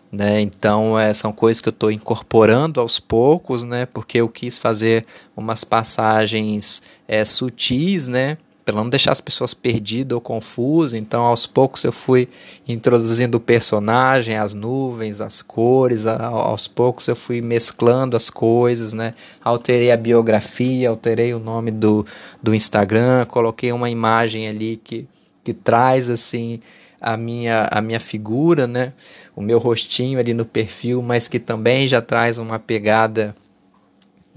Né? 0.10 0.40
Então, 0.40 0.98
é, 0.98 1.14
são 1.14 1.34
coisas 1.34 1.60
que 1.60 1.68
eu 1.68 1.74
estou 1.74 1.92
incorporando 1.92 2.80
aos 2.80 2.98
poucos, 2.98 3.64
né? 3.64 3.86
porque 3.86 4.20
eu 4.20 4.30
quis 4.30 4.58
fazer 4.58 5.06
umas 5.36 5.66
passagens 5.66 6.82
é, 7.06 7.26
sutis, 7.26 8.08
né? 8.08 8.38
Para 8.66 8.76
não 8.76 8.90
deixar 8.90 9.12
as 9.12 9.22
pessoas 9.22 9.54
perdidas 9.54 10.16
ou 10.16 10.20
confusas. 10.20 11.00
Então, 11.00 11.22
aos 11.22 11.46
poucos 11.46 11.84
eu 11.84 11.92
fui 11.92 12.28
introduzindo 12.68 13.38
o 13.38 13.40
personagem, 13.40 14.36
as 14.36 14.54
nuvens, 14.54 15.22
as 15.22 15.44
cores. 15.44 16.08
Aos 16.08 16.68
poucos 16.68 17.08
eu 17.08 17.16
fui 17.16 17.42
mesclando 17.42 18.18
as 18.18 18.32
coisas, 18.32 18.92
né? 18.92 19.14
Alterei 19.44 19.92
a 19.92 19.98
biografia, 19.98 20.90
alterei 20.90 21.32
o 21.34 21.40
nome 21.40 21.70
do, 21.70 22.04
do 22.42 22.56
Instagram, 22.56 23.26
coloquei 23.28 23.72
uma 23.72 23.90
imagem 23.90 24.48
ali 24.48 24.82
que, 24.84 25.08
que 25.44 25.54
traz 25.54 26.10
assim 26.10 26.60
a 27.00 27.16
minha, 27.16 27.68
a 27.70 27.80
minha 27.82 28.00
figura, 28.00 28.66
né? 28.66 28.94
O 29.36 29.42
meu 29.42 29.60
rostinho 29.60 30.18
ali 30.18 30.34
no 30.34 30.44
perfil, 30.44 31.04
mas 31.04 31.28
que 31.28 31.38
também 31.38 31.88
já 31.88 32.02
traz 32.02 32.40
uma 32.40 32.58
pegada 32.58 33.36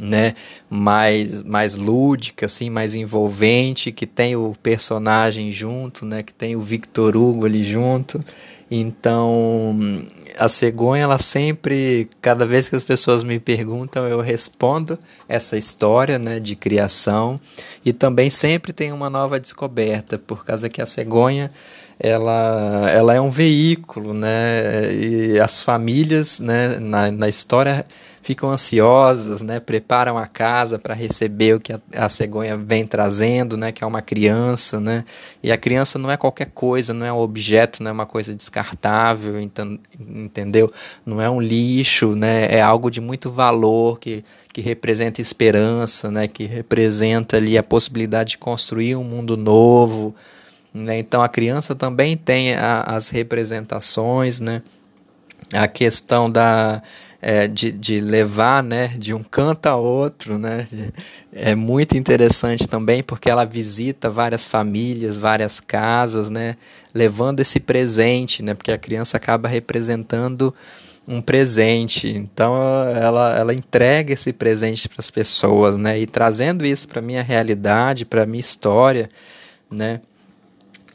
né, 0.00 0.35
mais 0.71 1.43
mais 1.43 1.75
lúdica, 1.75 2.47
assim, 2.47 2.71
mais 2.71 2.95
envolvente, 2.95 3.90
que 3.93 4.07
tem 4.07 4.37
o 4.37 4.55
personagem 4.62 5.50
junto, 5.50 6.07
né, 6.07 6.23
que 6.23 6.33
tem 6.33 6.55
o 6.57 6.61
Victor 6.61 7.17
Hugo 7.17 7.47
ali 7.47 7.64
junto. 7.64 8.23
Então, 8.71 9.79
a 10.39 10.47
cegonha, 10.47 11.05
ela 11.05 11.19
sempre, 11.19 12.09
cada 12.21 12.45
vez 12.45 12.69
que 12.69 12.77
as 12.77 12.85
pessoas 12.85 13.25
me 13.25 13.41
perguntam, 13.41 14.07
eu 14.07 14.21
respondo 14.21 14.99
essa 15.27 15.57
história, 15.57 16.19
né, 16.19 16.39
de 16.39 16.55
criação 16.55 17.37
e 17.85 17.93
também 17.93 18.29
sempre 18.29 18.73
tem 18.73 18.93
uma 18.93 19.09
nova 19.09 19.41
descoberta, 19.41 20.19
por 20.19 20.45
causa 20.45 20.69
que 20.69 20.83
a 20.83 20.87
cegonha 20.87 21.51
ela, 21.99 22.89
ela 22.91 23.15
é 23.15 23.21
um 23.21 23.31
veículo, 23.31 24.13
né, 24.13 24.93
e 24.95 25.41
as 25.41 25.63
famílias, 25.63 26.39
né, 26.39 26.79
na, 26.79 27.11
na 27.11 27.29
história 27.29 27.85
ficam 28.29 28.51
ansiosas, 28.51 29.41
né? 29.41 29.59
Preparam 29.59 30.19
a 30.19 30.27
casa 30.27 30.79
para 30.79 30.93
receber 30.93 31.55
o 31.55 31.61
que 31.61 31.73
a, 31.73 31.81
a, 31.95 32.11
cegonha 32.11 32.59
vem 32.59 32.87
trazendo, 32.87 33.57
né? 33.57 33.73
Que 33.73 33.83
é 33.83 33.87
uma 33.87 34.03
criança, 34.03 34.79
né? 34.79 35.07
E 35.43 35.51
a 35.51 35.57
criança 35.57 35.99
não 35.99 36.11
é 36.11 36.17
qualquer 36.19 36.51
coisa, 36.53 36.93
não 36.93 37.07
é 37.07 37.13
um 37.13 37.17
objeto, 37.17 37.83
não 37.83 37.89
é 37.89 37.93
uma 37.93 38.05
coisa 38.05 38.35
descartável, 38.35 38.58
então, 39.41 39.79
entendeu? 39.99 40.73
Não 41.05 41.21
é 41.21 41.29
um 41.29 41.41
lixo, 41.41 42.15
né? 42.15 42.47
É 42.50 42.61
algo 42.61 42.91
de 42.91 43.00
muito 43.00 43.31
valor 43.31 43.99
que 43.99 44.25
que 44.59 44.62
representa 44.62 45.21
esperança, 45.21 46.11
né? 46.11 46.27
Que 46.27 46.45
representa 46.45 47.37
ali 47.37 47.57
a 47.57 47.62
possibilidade 47.62 48.31
de 48.31 48.38
construir 48.38 48.97
um 48.97 49.05
mundo 49.05 49.37
novo, 49.37 50.12
né? 50.75 50.99
Então 50.99 51.23
a 51.23 51.29
criança 51.29 51.77
também 51.77 52.17
tem 52.17 52.57
a, 52.57 52.83
as 52.83 53.09
representações, 53.09 54.41
né? 54.41 54.62
A 55.53 55.69
questão 55.69 56.29
da 56.29 56.83
é, 57.21 57.49
de, 57.49 57.73
de 57.73 58.01
levar 58.01 58.63
né, 58.63 58.89
de 58.97 59.13
um 59.13 59.23
canto 59.23 59.67
a 59.67 59.77
outro. 59.77 60.39
Né? 60.39 60.67
É 61.33 61.55
muito 61.55 61.97
interessante 61.97 62.67
também 62.67 63.03
porque 63.03 63.29
ela 63.29 63.45
visita 63.45 64.11
várias 64.11 64.47
famílias, 64.47 65.19
várias 65.19 65.61
casas, 65.61 66.31
né, 66.31 66.57
levando 66.95 67.41
esse 67.41 67.61
presente, 67.61 68.43
né, 68.43 68.55
porque 68.55 68.73
a 68.73 68.79
criança 68.79 69.17
acaba 69.17 69.49
representando 69.49 70.55
um 71.09 71.23
presente. 71.23 72.09
Então 72.09 72.55
ela, 72.95 73.35
ela 73.35 73.55
entrega 73.55 74.13
esse 74.13 74.33
presente 74.33 74.89
para 74.89 75.01
as 75.01 75.11
pessoas, 75.11 75.79
né? 75.79 75.99
E 75.99 76.07
trazendo 76.07 76.67
isso 76.67 76.87
para 76.87 77.01
minha 77.01 77.23
realidade, 77.23 78.05
para 78.05 78.27
minha 78.27 78.41
história, 78.41 79.09
né? 79.71 80.03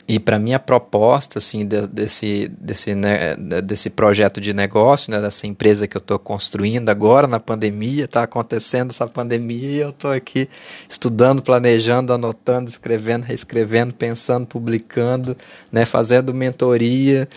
E 0.05 0.19
para 0.19 0.38
minha 0.38 0.60
proposta 0.60 1.39
assim 1.39 1.65
de, 1.65 1.88
desse 1.88 2.50
desse 2.60 2.93
né, 2.93 3.36
desse 3.63 3.89
projeto 3.89 4.41
de 4.41 4.53
negócio, 4.53 5.10
né, 5.10 5.22
dessa 5.22 5.48
empresa 5.48 5.88
que 5.88 5.95
eu 5.95 6.01
estou 6.01 6.19
construindo 6.19 6.89
agora 6.89 7.25
na 7.25 7.39
pandemia, 7.39 8.03
está 8.03 8.24
acontecendo 8.24 8.89
essa 8.91 9.07
pandemia 9.07 9.83
eu 9.83 9.89
estou 9.89 10.12
aqui 10.12 10.50
estudando, 10.89 11.41
planejando, 11.41 12.12
anotando, 12.12 12.69
escrevendo, 12.69 13.24
reescrevendo, 13.24 13.93
pensando, 13.93 14.45
publicando, 14.45 15.38
né, 15.72 15.86
fazendo 15.86 16.33
mentoria, 16.33 17.27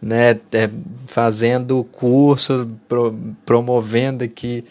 né, 0.00 0.30
é, 0.52 0.70
fazendo 1.06 1.84
curso, 1.92 2.68
pro, 2.88 3.14
promovendo 3.44 4.24
aqui 4.24 4.64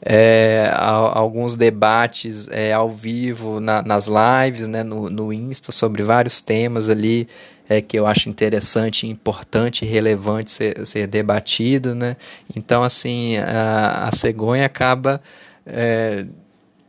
é, 0.00 0.70
alguns 0.74 1.56
debates 1.56 2.48
é, 2.50 2.72
ao 2.72 2.88
vivo 2.88 3.60
na, 3.60 3.82
nas 3.82 4.08
lives, 4.08 4.66
né, 4.66 4.82
no, 4.82 5.10
no 5.10 5.32
Insta, 5.32 5.72
sobre 5.72 6.02
vários 6.02 6.40
temas 6.40 6.88
ali 6.88 7.28
é, 7.68 7.80
que 7.80 7.98
eu 7.98 8.06
acho 8.06 8.28
interessante, 8.28 9.06
importante 9.06 9.84
e 9.84 9.88
relevante 9.88 10.50
ser, 10.50 10.86
ser 10.86 11.06
debatido. 11.06 11.94
Né? 11.94 12.16
Então, 12.56 12.82
assim, 12.82 13.36
a, 13.38 14.08
a 14.08 14.12
cegonha 14.12 14.66
acaba 14.66 15.20
é, 15.66 16.24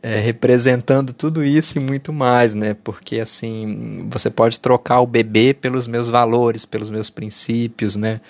é, 0.02 0.18
representando 0.18 1.12
tudo 1.12 1.44
isso 1.44 1.78
e 1.78 1.80
muito 1.80 2.12
mais, 2.12 2.54
né? 2.54 2.74
Porque 2.82 3.20
assim, 3.20 4.08
você 4.10 4.30
pode 4.30 4.58
trocar 4.58 5.00
o 5.00 5.06
bebê 5.06 5.52
pelos 5.52 5.86
meus 5.86 6.08
valores, 6.08 6.64
pelos 6.64 6.90
meus 6.90 7.10
princípios, 7.10 7.96
né? 7.96 8.20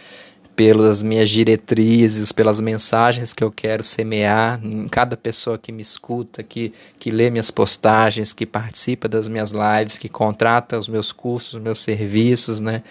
Pelas 0.61 1.03
minhas 1.03 1.31
diretrizes, 1.31 2.33
pelas 2.33 2.61
mensagens 2.61 3.33
que 3.33 3.43
eu 3.43 3.51
quero 3.51 3.83
semear 3.83 4.61
em 4.63 4.87
cada 4.91 5.17
pessoa 5.17 5.57
que 5.57 5.73
me 5.73 5.81
escuta, 5.81 6.43
que, 6.43 6.71
que 6.99 7.11
lê 7.11 7.31
minhas 7.31 7.51
postagens, 7.51 8.35
que 8.35 8.45
participa 8.45 9.09
das 9.09 9.27
minhas 9.27 9.53
lives, 9.53 9.97
que 9.97 10.07
contrata 10.07 10.79
os 10.79 10.87
meus 10.87 11.13
cursos, 11.13 11.55
os 11.55 11.63
meus 11.63 11.81
serviços, 11.81 12.61
né? 12.61 12.83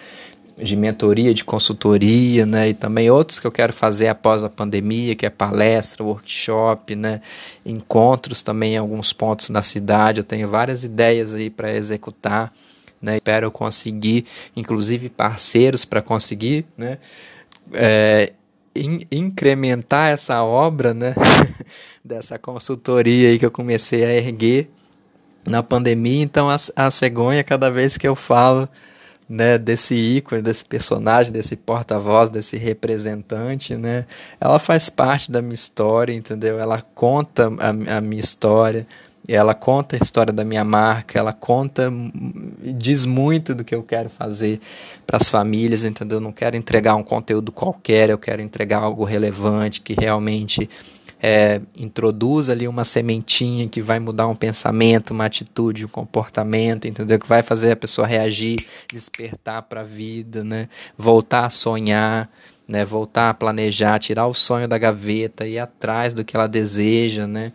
de 0.58 0.74
mentoria, 0.74 1.32
de 1.32 1.44
consultoria, 1.44 2.44
né? 2.44 2.70
E 2.70 2.74
também 2.74 3.08
outros 3.08 3.38
que 3.38 3.46
eu 3.46 3.52
quero 3.52 3.72
fazer 3.72 4.08
após 4.08 4.42
a 4.42 4.48
pandemia, 4.48 5.14
que 5.14 5.24
é 5.24 5.30
palestra, 5.30 6.02
workshop, 6.02 6.96
né? 6.96 7.20
Encontros 7.64 8.42
também 8.42 8.74
em 8.74 8.78
alguns 8.78 9.12
pontos 9.12 9.48
na 9.48 9.62
cidade. 9.62 10.18
Eu 10.18 10.24
tenho 10.24 10.48
várias 10.48 10.82
ideias 10.82 11.36
aí 11.36 11.48
para 11.48 11.72
executar, 11.72 12.52
né? 13.00 13.18
Espero 13.18 13.48
conseguir, 13.48 14.26
inclusive 14.56 15.08
parceiros 15.08 15.84
para 15.84 16.02
conseguir, 16.02 16.66
né? 16.76 16.98
É, 17.72 18.32
in, 18.74 19.02
incrementar 19.10 20.10
essa 20.10 20.42
obra, 20.42 20.94
né? 20.94 21.14
Dessa 22.04 22.38
consultoria 22.38 23.28
aí 23.28 23.38
que 23.38 23.46
eu 23.46 23.50
comecei 23.50 24.04
a 24.04 24.12
erguer 24.12 24.70
na 25.46 25.62
pandemia. 25.62 26.22
Então 26.22 26.48
a, 26.48 26.56
a 26.76 26.90
cegonha, 26.90 27.44
cada 27.44 27.70
vez 27.70 27.96
que 27.96 28.06
eu 28.06 28.14
falo 28.14 28.68
né, 29.28 29.56
desse 29.58 29.94
ícone, 29.94 30.42
desse 30.42 30.64
personagem, 30.64 31.32
desse 31.32 31.54
porta-voz, 31.54 32.28
desse 32.28 32.56
representante, 32.56 33.76
né? 33.76 34.04
Ela 34.40 34.58
faz 34.58 34.90
parte 34.90 35.30
da 35.30 35.40
minha 35.40 35.54
história, 35.54 36.12
entendeu? 36.12 36.58
Ela 36.58 36.82
conta 36.82 37.48
a, 37.60 37.98
a 37.98 38.00
minha 38.00 38.18
história, 38.18 38.84
ela 39.28 39.54
conta 39.54 39.96
a 39.96 39.98
história 40.02 40.32
da 40.32 40.44
minha 40.44 40.64
marca, 40.64 41.18
ela 41.18 41.32
conta, 41.32 41.92
diz 42.76 43.06
muito 43.06 43.54
do 43.54 43.64
que 43.64 43.74
eu 43.74 43.82
quero 43.82 44.08
fazer 44.08 44.60
para 45.06 45.18
as 45.18 45.28
famílias, 45.28 45.84
entendeu? 45.84 46.18
Eu 46.18 46.22
não 46.22 46.32
quero 46.32 46.56
entregar 46.56 46.94
um 46.96 47.02
conteúdo 47.02 47.52
qualquer, 47.52 48.10
eu 48.10 48.18
quero 48.18 48.42
entregar 48.42 48.78
algo 48.78 49.04
relevante 49.04 49.80
que 49.80 49.94
realmente 49.94 50.68
é, 51.22 51.60
introduz 51.76 52.48
ali 52.48 52.66
uma 52.66 52.84
sementinha 52.84 53.68
que 53.68 53.82
vai 53.82 53.98
mudar 53.98 54.26
um 54.26 54.34
pensamento, 54.34 55.10
uma 55.10 55.26
atitude, 55.26 55.84
um 55.84 55.88
comportamento, 55.88 56.88
entendeu? 56.88 57.18
Que 57.18 57.28
vai 57.28 57.42
fazer 57.42 57.72
a 57.72 57.76
pessoa 57.76 58.06
reagir, 58.06 58.56
despertar 58.90 59.62
para 59.62 59.82
a 59.82 59.84
vida, 59.84 60.42
né? 60.42 60.68
Voltar 60.96 61.44
a 61.44 61.50
sonhar, 61.50 62.30
né? 62.66 62.84
Voltar 62.84 63.30
a 63.30 63.34
planejar, 63.34 63.98
tirar 63.98 64.26
o 64.26 64.34
sonho 64.34 64.66
da 64.66 64.78
gaveta, 64.78 65.46
ir 65.46 65.58
atrás 65.58 66.14
do 66.14 66.24
que 66.24 66.34
ela 66.34 66.46
deseja, 66.46 67.26
né? 67.26 67.52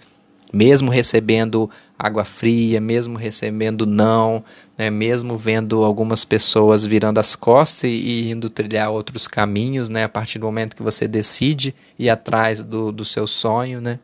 Mesmo 0.53 0.91
recebendo 0.91 1.69
água 1.97 2.25
fria, 2.25 2.79
mesmo 2.79 3.17
recebendo 3.17 3.85
não, 3.85 4.43
né, 4.77 4.89
mesmo 4.89 5.37
vendo 5.37 5.83
algumas 5.83 6.25
pessoas 6.25 6.85
virando 6.85 7.19
as 7.19 7.35
costas 7.35 7.89
e, 7.89 8.29
indo 8.29 8.49
trilhar 8.49 8.89
outros 8.89 9.27
caminhos, 9.27 9.89
né, 9.89 10.03
a 10.03 10.09
partir 10.09 10.39
do 10.39 10.45
momento 10.45 10.75
que 10.75 10.83
você 10.83 11.07
decide 11.07 11.73
ir 11.97 12.09
atrás 12.09 12.61
do, 12.61 12.91
do 12.91 13.05
seu 13.05 13.25
sonho, 13.25 13.79
né. 13.79 13.99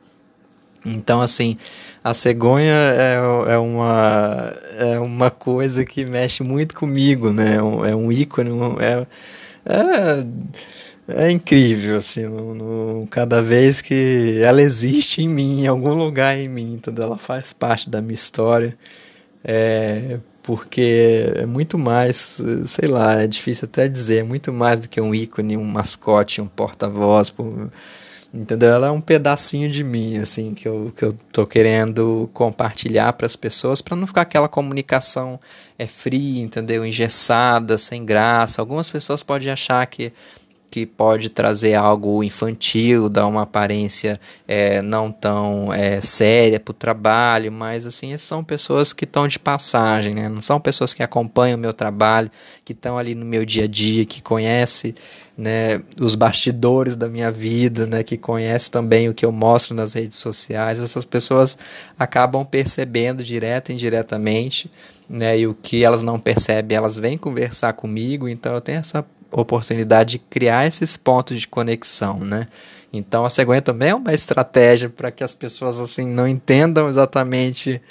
Então, 0.83 1.21
assim, 1.21 1.57
a 2.03 2.13
cegonha 2.13 2.73
é, 2.73 3.15
é, 3.53 3.57
uma, 3.57 4.53
é 4.77 4.99
uma 4.99 5.29
coisa 5.29 5.85
que 5.85 6.03
mexe 6.03 6.41
muito 6.43 6.75
comigo, 6.75 7.31
né, 7.31 7.57
é 7.57 7.61
um, 7.61 8.09
é 8.09 8.13
ícone, 8.13 8.51
é, 8.79 9.05
é 9.65 10.25
é 11.07 11.31
incrível, 11.31 11.97
assim, 11.97 12.25
no, 12.25 12.53
no, 12.55 13.07
cada 13.07 13.41
vez 13.41 13.81
que 13.81 14.39
ela 14.41 14.61
existe 14.61 15.21
em 15.21 15.27
mim, 15.27 15.63
em 15.63 15.67
algum 15.67 15.93
lugar 15.93 16.37
em 16.37 16.47
mim, 16.47 16.73
então 16.73 16.93
ela 17.03 17.17
faz 17.17 17.51
parte 17.53 17.89
da 17.89 18.01
minha 18.01 18.13
história, 18.13 18.77
é, 19.43 20.19
porque 20.43 21.33
é 21.35 21.45
muito 21.45 21.77
mais, 21.77 22.41
sei 22.65 22.87
lá, 22.87 23.21
é 23.21 23.27
difícil 23.27 23.67
até 23.69 23.87
dizer, 23.87 24.19
é 24.19 24.23
muito 24.23 24.53
mais 24.53 24.81
do 24.81 24.89
que 24.89 25.01
um 25.01 25.13
ícone, 25.13 25.57
um 25.57 25.63
mascote, 25.63 26.41
um 26.41 26.47
porta-voz, 26.47 27.33
entendeu? 28.33 28.69
Ela 28.69 28.87
é 28.87 28.91
um 28.91 29.01
pedacinho 29.01 29.69
de 29.69 29.83
mim, 29.83 30.17
assim, 30.17 30.53
que 30.53 30.67
eu, 30.67 30.93
que 30.95 31.03
eu 31.03 31.13
tô 31.31 31.45
querendo 31.45 32.29
compartilhar 32.33 33.13
para 33.13 33.25
as 33.25 33.35
pessoas, 33.35 33.81
para 33.81 33.95
não 33.95 34.07
ficar 34.07 34.21
aquela 34.21 34.47
comunicação 34.47 35.39
é 35.77 35.85
fria, 35.87 36.41
entendeu? 36.41 36.85
Engessada, 36.85 37.77
sem 37.77 38.05
graça. 38.05 38.61
Algumas 38.61 38.89
pessoas 38.89 39.23
podem 39.23 39.51
achar 39.51 39.85
que 39.87 40.13
que 40.71 40.85
pode 40.85 41.29
trazer 41.29 41.73
algo 41.73 42.23
infantil, 42.23 43.09
dar 43.09 43.27
uma 43.27 43.41
aparência 43.41 44.17
é, 44.47 44.81
não 44.81 45.11
tão 45.11 45.73
é, 45.73 45.99
séria 45.99 46.61
para 46.61 46.71
o 46.71 46.73
trabalho, 46.73 47.51
mas 47.51 47.85
assim 47.85 48.17
são 48.17 48.41
pessoas 48.41 48.93
que 48.93 49.03
estão 49.03 49.27
de 49.27 49.37
passagem, 49.37 50.13
né? 50.15 50.29
não 50.29 50.41
são 50.41 50.61
pessoas 50.61 50.93
que 50.93 51.03
acompanham 51.03 51.57
o 51.57 51.59
meu 51.59 51.73
trabalho, 51.73 52.31
que 52.63 52.71
estão 52.71 52.97
ali 52.97 53.13
no 53.13 53.25
meu 53.25 53.43
dia 53.43 53.65
a 53.65 53.67
dia, 53.67 54.05
que 54.05 54.21
conhecem 54.21 54.95
né, 55.37 55.81
os 55.99 56.15
bastidores 56.15 56.95
da 56.95 57.09
minha 57.09 57.29
vida, 57.29 57.85
né, 57.85 58.01
que 58.01 58.15
conhecem 58.15 58.71
também 58.71 59.09
o 59.09 59.13
que 59.13 59.25
eu 59.25 59.31
mostro 59.31 59.75
nas 59.75 59.91
redes 59.91 60.19
sociais. 60.19 60.79
Essas 60.79 61.03
pessoas 61.03 61.57
acabam 61.99 62.45
percebendo 62.45 63.23
direto 63.23 63.71
e 63.71 63.73
indiretamente, 63.73 64.71
né, 65.09 65.37
e 65.37 65.47
o 65.47 65.53
que 65.53 65.83
elas 65.83 66.01
não 66.01 66.17
percebem, 66.17 66.77
elas 66.77 66.97
vêm 66.97 67.17
conversar 67.17 67.73
comigo, 67.73 68.29
então 68.29 68.53
eu 68.53 68.61
tenho 68.61 68.79
essa 68.79 69.05
oportunidade 69.31 70.11
de 70.11 70.19
criar 70.19 70.67
esses 70.67 70.97
pontos 70.97 71.39
de 71.39 71.47
conexão, 71.47 72.19
né? 72.19 72.47
Então 72.91 73.23
a 73.23 73.29
cegonha 73.29 73.61
também 73.61 73.89
é 73.89 73.95
uma 73.95 74.13
estratégia 74.13 74.89
para 74.89 75.11
que 75.11 75.23
as 75.23 75.33
pessoas 75.33 75.79
assim 75.79 76.05
não 76.05 76.27
entendam 76.27 76.89
exatamente 76.89 77.81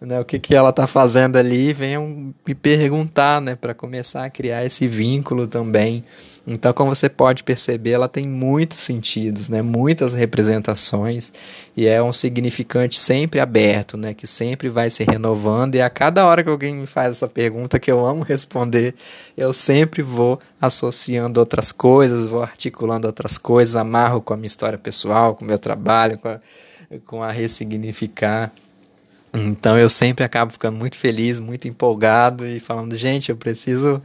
né, 0.00 0.18
o 0.18 0.24
que, 0.24 0.38
que 0.38 0.54
ela 0.54 0.70
está 0.70 0.86
fazendo 0.86 1.36
ali 1.36 1.74
venham 1.74 2.32
me 2.46 2.54
perguntar, 2.54 3.38
né, 3.40 3.54
para 3.54 3.74
começar 3.74 4.24
a 4.24 4.30
criar 4.30 4.64
esse 4.64 4.88
vínculo 4.88 5.46
também. 5.46 6.02
Então, 6.46 6.72
como 6.72 6.94
você 6.94 7.06
pode 7.06 7.44
perceber, 7.44 7.90
ela 7.90 8.08
tem 8.08 8.26
muitos 8.26 8.78
sentidos, 8.78 9.50
né, 9.50 9.60
muitas 9.60 10.14
representações 10.14 11.30
e 11.76 11.86
é 11.86 12.02
um 12.02 12.14
significante 12.14 12.98
sempre 12.98 13.40
aberto, 13.40 13.98
né, 13.98 14.14
que 14.14 14.26
sempre 14.26 14.70
vai 14.70 14.88
se 14.88 15.04
renovando 15.04 15.74
e 15.74 15.82
a 15.82 15.90
cada 15.90 16.24
hora 16.24 16.42
que 16.42 16.48
alguém 16.48 16.74
me 16.74 16.86
faz 16.86 17.10
essa 17.10 17.28
pergunta 17.28 17.78
que 17.78 17.92
eu 17.92 18.04
amo 18.04 18.22
responder, 18.22 18.94
eu 19.36 19.52
sempre 19.52 20.02
vou 20.02 20.40
associando 20.58 21.40
outras 21.40 21.72
coisas, 21.72 22.26
vou 22.26 22.42
articulando 22.42 23.06
outras 23.06 23.36
coisas, 23.36 23.76
amarro 23.76 24.22
com 24.22 24.32
a 24.32 24.36
minha 24.36 24.46
história 24.46 24.78
pessoal, 24.78 25.34
com 25.34 25.44
o 25.44 25.48
meu 25.48 25.58
trabalho, 25.58 26.18
com 26.18 26.28
a, 26.28 26.40
com 27.04 27.22
a 27.22 27.30
ressignificar 27.30 28.50
então 29.32 29.78
eu 29.78 29.88
sempre 29.88 30.24
acabo 30.24 30.52
ficando 30.52 30.76
muito 30.76 30.96
feliz, 30.96 31.38
muito 31.38 31.68
empolgado 31.68 32.46
e 32.46 32.58
falando, 32.58 32.96
gente, 32.96 33.30
eu 33.30 33.36
preciso, 33.36 34.02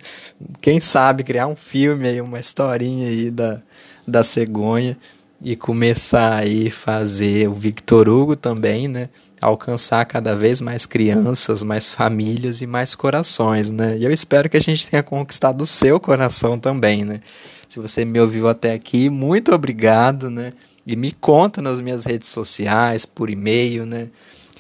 quem 0.62 0.80
sabe, 0.80 1.24
criar 1.24 1.48
um 1.48 1.56
filme 1.56 2.08
aí, 2.08 2.22
uma 2.22 2.40
historinha 2.40 3.08
aí 3.08 3.32
da, 3.32 3.62
da 4.08 4.24
cegonha 4.24 4.98
e 5.42 5.56
começar 5.56 6.36
aí 6.36 6.70
fazer 6.70 7.48
o 7.48 7.54
Victor 7.54 8.08
Hugo 8.08 8.36
também, 8.36 8.88
né? 8.88 9.10
Alcançar 9.42 10.06
cada 10.06 10.36
vez 10.36 10.62
mais 10.62 10.86
crianças, 10.86 11.62
mais 11.62 11.90
famílias 11.90 12.62
e 12.62 12.68
mais 12.68 12.96
corações, 12.96 13.70
né? 13.70 13.98
E 13.98 14.04
eu 14.06 14.12
espero 14.12 14.50
que 14.50 14.58
a 14.58 14.62
gente 14.62 14.88
tenha 14.88 15.04
conquistado 15.04 15.62
o 15.62 15.66
seu 15.66 16.00
coração 16.00 16.58
também, 16.58 17.04
né? 17.04 17.22
Se 17.68 17.80
você 17.80 18.06
me 18.06 18.20
ouviu 18.20 18.48
até 18.48 18.74
aqui, 18.74 19.10
muito 19.10 19.54
obrigado, 19.54 20.30
né? 20.30 20.54
E 20.88 20.96
me 20.96 21.12
conta 21.12 21.62
nas 21.62 21.82
minhas 21.82 22.06
redes 22.06 22.30
sociais, 22.30 23.06
por 23.06 23.30
e-mail, 23.30 23.86
né? 23.86 24.08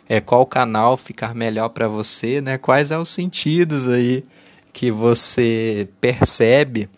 É, 0.08 0.22
qual 0.22 0.46
canal 0.46 0.98
ficar 0.98 1.34
melhor 1.34 1.70
para 1.70 1.88
você, 1.88 2.41
né? 2.41 2.58
Quais 2.58 2.89
são 2.89 3.02
os 3.02 3.10
sentidos 3.10 3.88
aí 3.88 4.24
que 4.72 4.91
você 4.91 5.88
percebe 6.02 6.89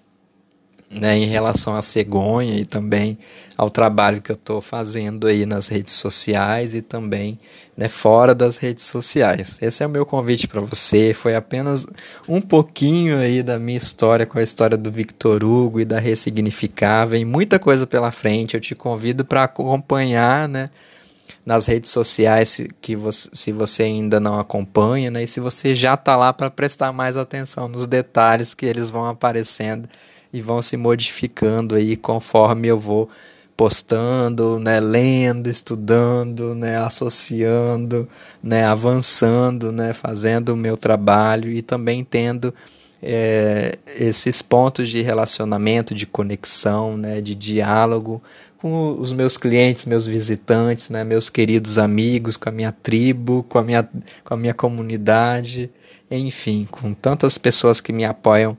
né, 0.89 1.17
em 1.17 1.25
relação 1.25 1.75
à 1.75 1.81
cegonha 1.81 2.57
e 2.57 2.65
também 2.65 3.17
ao 3.57 3.69
trabalho 3.69 4.21
que 4.21 4.31
eu 4.31 4.35
estou 4.35 4.61
fazendo 4.61 5.27
aí 5.27 5.45
nas 5.45 5.67
redes 5.67 5.93
sociais 5.93 6.73
e 6.73 6.81
também 6.81 7.39
né, 7.75 7.87
fora 7.87 8.33
das 8.33 8.57
redes 8.57 8.85
sociais. 8.85 9.57
Esse 9.61 9.83
é 9.83 9.85
o 9.85 9.89
meu 9.89 10.05
convite 10.05 10.47
para 10.47 10.61
você. 10.61 11.13
Foi 11.13 11.35
apenas 11.35 11.85
um 12.27 12.41
pouquinho 12.41 13.19
aí 13.19 13.43
da 13.43 13.59
minha 13.59 13.77
história 13.77 14.25
com 14.25 14.39
a 14.39 14.43
história 14.43 14.77
do 14.77 14.89
Victor 14.89 15.43
Hugo 15.43 15.79
e 15.79 15.85
da 15.85 15.99
Ressignificar. 15.99 17.05
Vem 17.05 17.25
muita 17.25 17.59
coisa 17.59 17.85
pela 17.85 18.11
frente. 18.11 18.55
Eu 18.55 18.61
te 18.61 18.73
convido 18.73 19.25
para 19.25 19.43
acompanhar, 19.43 20.47
né? 20.47 20.69
Nas 21.47 21.65
redes 21.65 21.91
sociais 21.91 22.59
que 22.81 22.93
você, 22.93 23.29
se 23.31 23.53
você 23.53 23.83
ainda 23.83 24.19
não 24.19 24.37
acompanha, 24.37 25.09
né? 25.09 25.23
E 25.23 25.27
se 25.29 25.39
você 25.39 25.73
já 25.73 25.93
está 25.93 26.13
lá 26.17 26.33
para 26.33 26.51
prestar 26.51 26.91
mais 26.91 27.15
atenção 27.15 27.69
nos 27.69 27.87
detalhes 27.87 28.53
que 28.53 28.65
eles 28.65 28.89
vão 28.89 29.05
aparecendo 29.05 29.87
e 30.33 30.41
vão 30.41 30.61
se 30.61 30.75
modificando 30.75 31.75
aí 31.75 31.95
conforme 31.95 32.67
eu 32.67 32.77
vou 32.77 33.07
postando, 33.55 34.59
né, 34.59 34.81
lendo, 34.81 35.49
estudando, 35.49 36.53
né, 36.53 36.77
associando, 36.79 38.09
né, 38.43 38.65
avançando, 38.65 39.71
né, 39.71 39.93
fazendo 39.93 40.49
o 40.49 40.57
meu 40.57 40.75
trabalho 40.75 41.49
e 41.49 41.61
também 41.61 42.03
tendo 42.03 42.53
é, 43.09 43.79
esses 43.97 44.41
pontos 44.41 44.89
de 44.89 45.01
relacionamento, 45.01 45.95
de 45.95 46.05
conexão, 46.05 46.97
né, 46.97 47.21
de 47.21 47.33
diálogo 47.33 48.21
com 48.57 48.99
os 48.99 49.13
meus 49.13 49.37
clientes, 49.37 49.85
meus 49.85 50.05
visitantes, 50.05 50.89
né, 50.89 51.05
meus 51.05 51.29
queridos 51.29 51.77
amigos, 51.77 52.35
com 52.35 52.49
a 52.49 52.51
minha 52.51 52.71
tribo, 52.73 53.45
com 53.47 53.59
a 53.59 53.63
minha, 53.63 53.87
com 54.25 54.33
a 54.33 54.37
minha 54.37 54.53
comunidade, 54.53 55.69
enfim, 56.11 56.67
com 56.69 56.93
tantas 56.93 57.37
pessoas 57.37 57.79
que 57.79 57.93
me 57.93 58.03
apoiam 58.03 58.57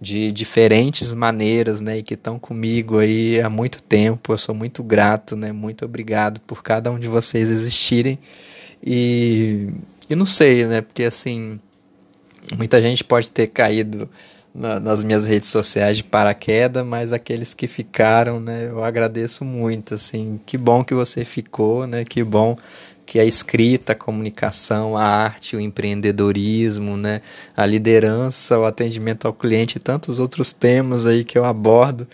de 0.00 0.32
diferentes 0.32 1.12
maneiras, 1.12 1.80
né, 1.80 1.98
e 1.98 2.02
que 2.02 2.14
estão 2.14 2.36
comigo 2.36 2.98
aí 2.98 3.40
há 3.40 3.48
muito 3.48 3.80
tempo. 3.80 4.32
Eu 4.32 4.38
sou 4.38 4.56
muito 4.56 4.82
grato, 4.82 5.36
né, 5.36 5.52
muito 5.52 5.84
obrigado 5.84 6.40
por 6.40 6.64
cada 6.64 6.90
um 6.90 6.98
de 6.98 7.06
vocês 7.06 7.48
existirem. 7.48 8.18
E, 8.84 9.68
e 10.10 10.16
não 10.16 10.26
sei, 10.26 10.66
né, 10.66 10.80
porque 10.80 11.04
assim, 11.04 11.60
muita 12.56 12.80
gente 12.80 13.04
pode 13.04 13.30
ter 13.30 13.48
caído 13.48 14.08
na, 14.54 14.78
nas 14.78 15.02
minhas 15.02 15.26
redes 15.26 15.50
sociais 15.50 15.96
de 15.96 16.04
paraquedas, 16.04 16.84
mas 16.84 17.12
aqueles 17.12 17.54
que 17.54 17.66
ficaram, 17.66 18.38
né, 18.38 18.68
eu 18.70 18.84
agradeço 18.84 19.44
muito, 19.44 19.94
assim, 19.94 20.40
que 20.46 20.56
bom 20.56 20.84
que 20.84 20.94
você 20.94 21.24
ficou, 21.24 21.86
né, 21.86 22.04
que 22.04 22.22
bom 22.22 22.56
que 23.06 23.18
a 23.18 23.24
escrita, 23.24 23.92
a 23.92 23.96
comunicação, 23.96 24.96
a 24.96 25.04
arte, 25.04 25.56
o 25.56 25.60
empreendedorismo, 25.60 26.96
né, 26.96 27.20
a 27.56 27.66
liderança, 27.66 28.58
o 28.58 28.64
atendimento 28.64 29.26
ao 29.26 29.34
cliente 29.34 29.76
e 29.76 29.80
tantos 29.80 30.20
outros 30.20 30.52
temas 30.52 31.06
aí 31.06 31.24
que 31.24 31.36
eu 31.36 31.44
abordo 31.44 32.06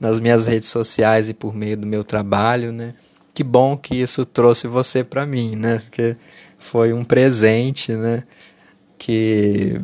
nas 0.00 0.20
minhas 0.20 0.46
redes 0.46 0.68
sociais 0.68 1.28
e 1.28 1.34
por 1.34 1.54
meio 1.54 1.76
do 1.76 1.86
meu 1.86 2.04
trabalho, 2.04 2.72
né? 2.72 2.94
Que 3.34 3.42
bom 3.42 3.76
que 3.76 3.96
isso 3.96 4.24
trouxe 4.24 4.66
você 4.66 5.02
para 5.02 5.26
mim, 5.26 5.56
né? 5.56 5.80
Porque 5.84 6.16
foi 6.56 6.92
um 6.92 7.04
presente, 7.04 7.92
né? 7.92 8.22
Que 8.98 9.80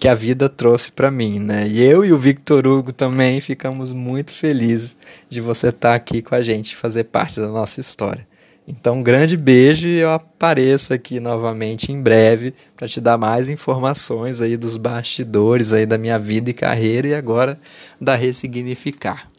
que 0.00 0.08
a 0.08 0.14
vida 0.14 0.48
trouxe 0.48 0.90
para 0.90 1.10
mim, 1.10 1.38
né? 1.38 1.68
E 1.68 1.82
eu 1.82 2.02
e 2.02 2.10
o 2.10 2.18
Victor 2.18 2.66
Hugo 2.66 2.90
também 2.90 3.38
ficamos 3.38 3.92
muito 3.92 4.32
felizes 4.32 4.96
de 5.28 5.42
você 5.42 5.68
estar 5.68 5.90
tá 5.90 5.94
aqui 5.94 6.22
com 6.22 6.34
a 6.34 6.40
gente, 6.40 6.74
fazer 6.74 7.04
parte 7.04 7.38
da 7.38 7.48
nossa 7.48 7.82
história. 7.82 8.26
Então, 8.66 8.96
um 8.98 9.02
grande 9.02 9.36
beijo 9.36 9.86
e 9.86 9.98
eu 9.98 10.10
apareço 10.10 10.94
aqui 10.94 11.20
novamente 11.20 11.92
em 11.92 12.00
breve 12.00 12.54
para 12.74 12.88
te 12.88 12.98
dar 12.98 13.18
mais 13.18 13.50
informações 13.50 14.40
aí 14.40 14.56
dos 14.56 14.78
bastidores 14.78 15.74
aí 15.74 15.84
da 15.84 15.98
minha 15.98 16.18
vida 16.18 16.48
e 16.48 16.54
carreira 16.54 17.08
e 17.08 17.14
agora 17.14 17.60
da 18.00 18.14
Ressignificar. 18.14 19.30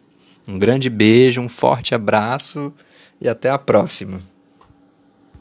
Um 0.47 0.60
grande 0.60 0.91
beijo, 0.91 1.41
um 1.41 1.49
forte 1.49 1.95
abraço 1.95 2.71
e 3.19 3.27
até 3.27 3.49
a 3.49 3.57
próxima. 3.57 4.21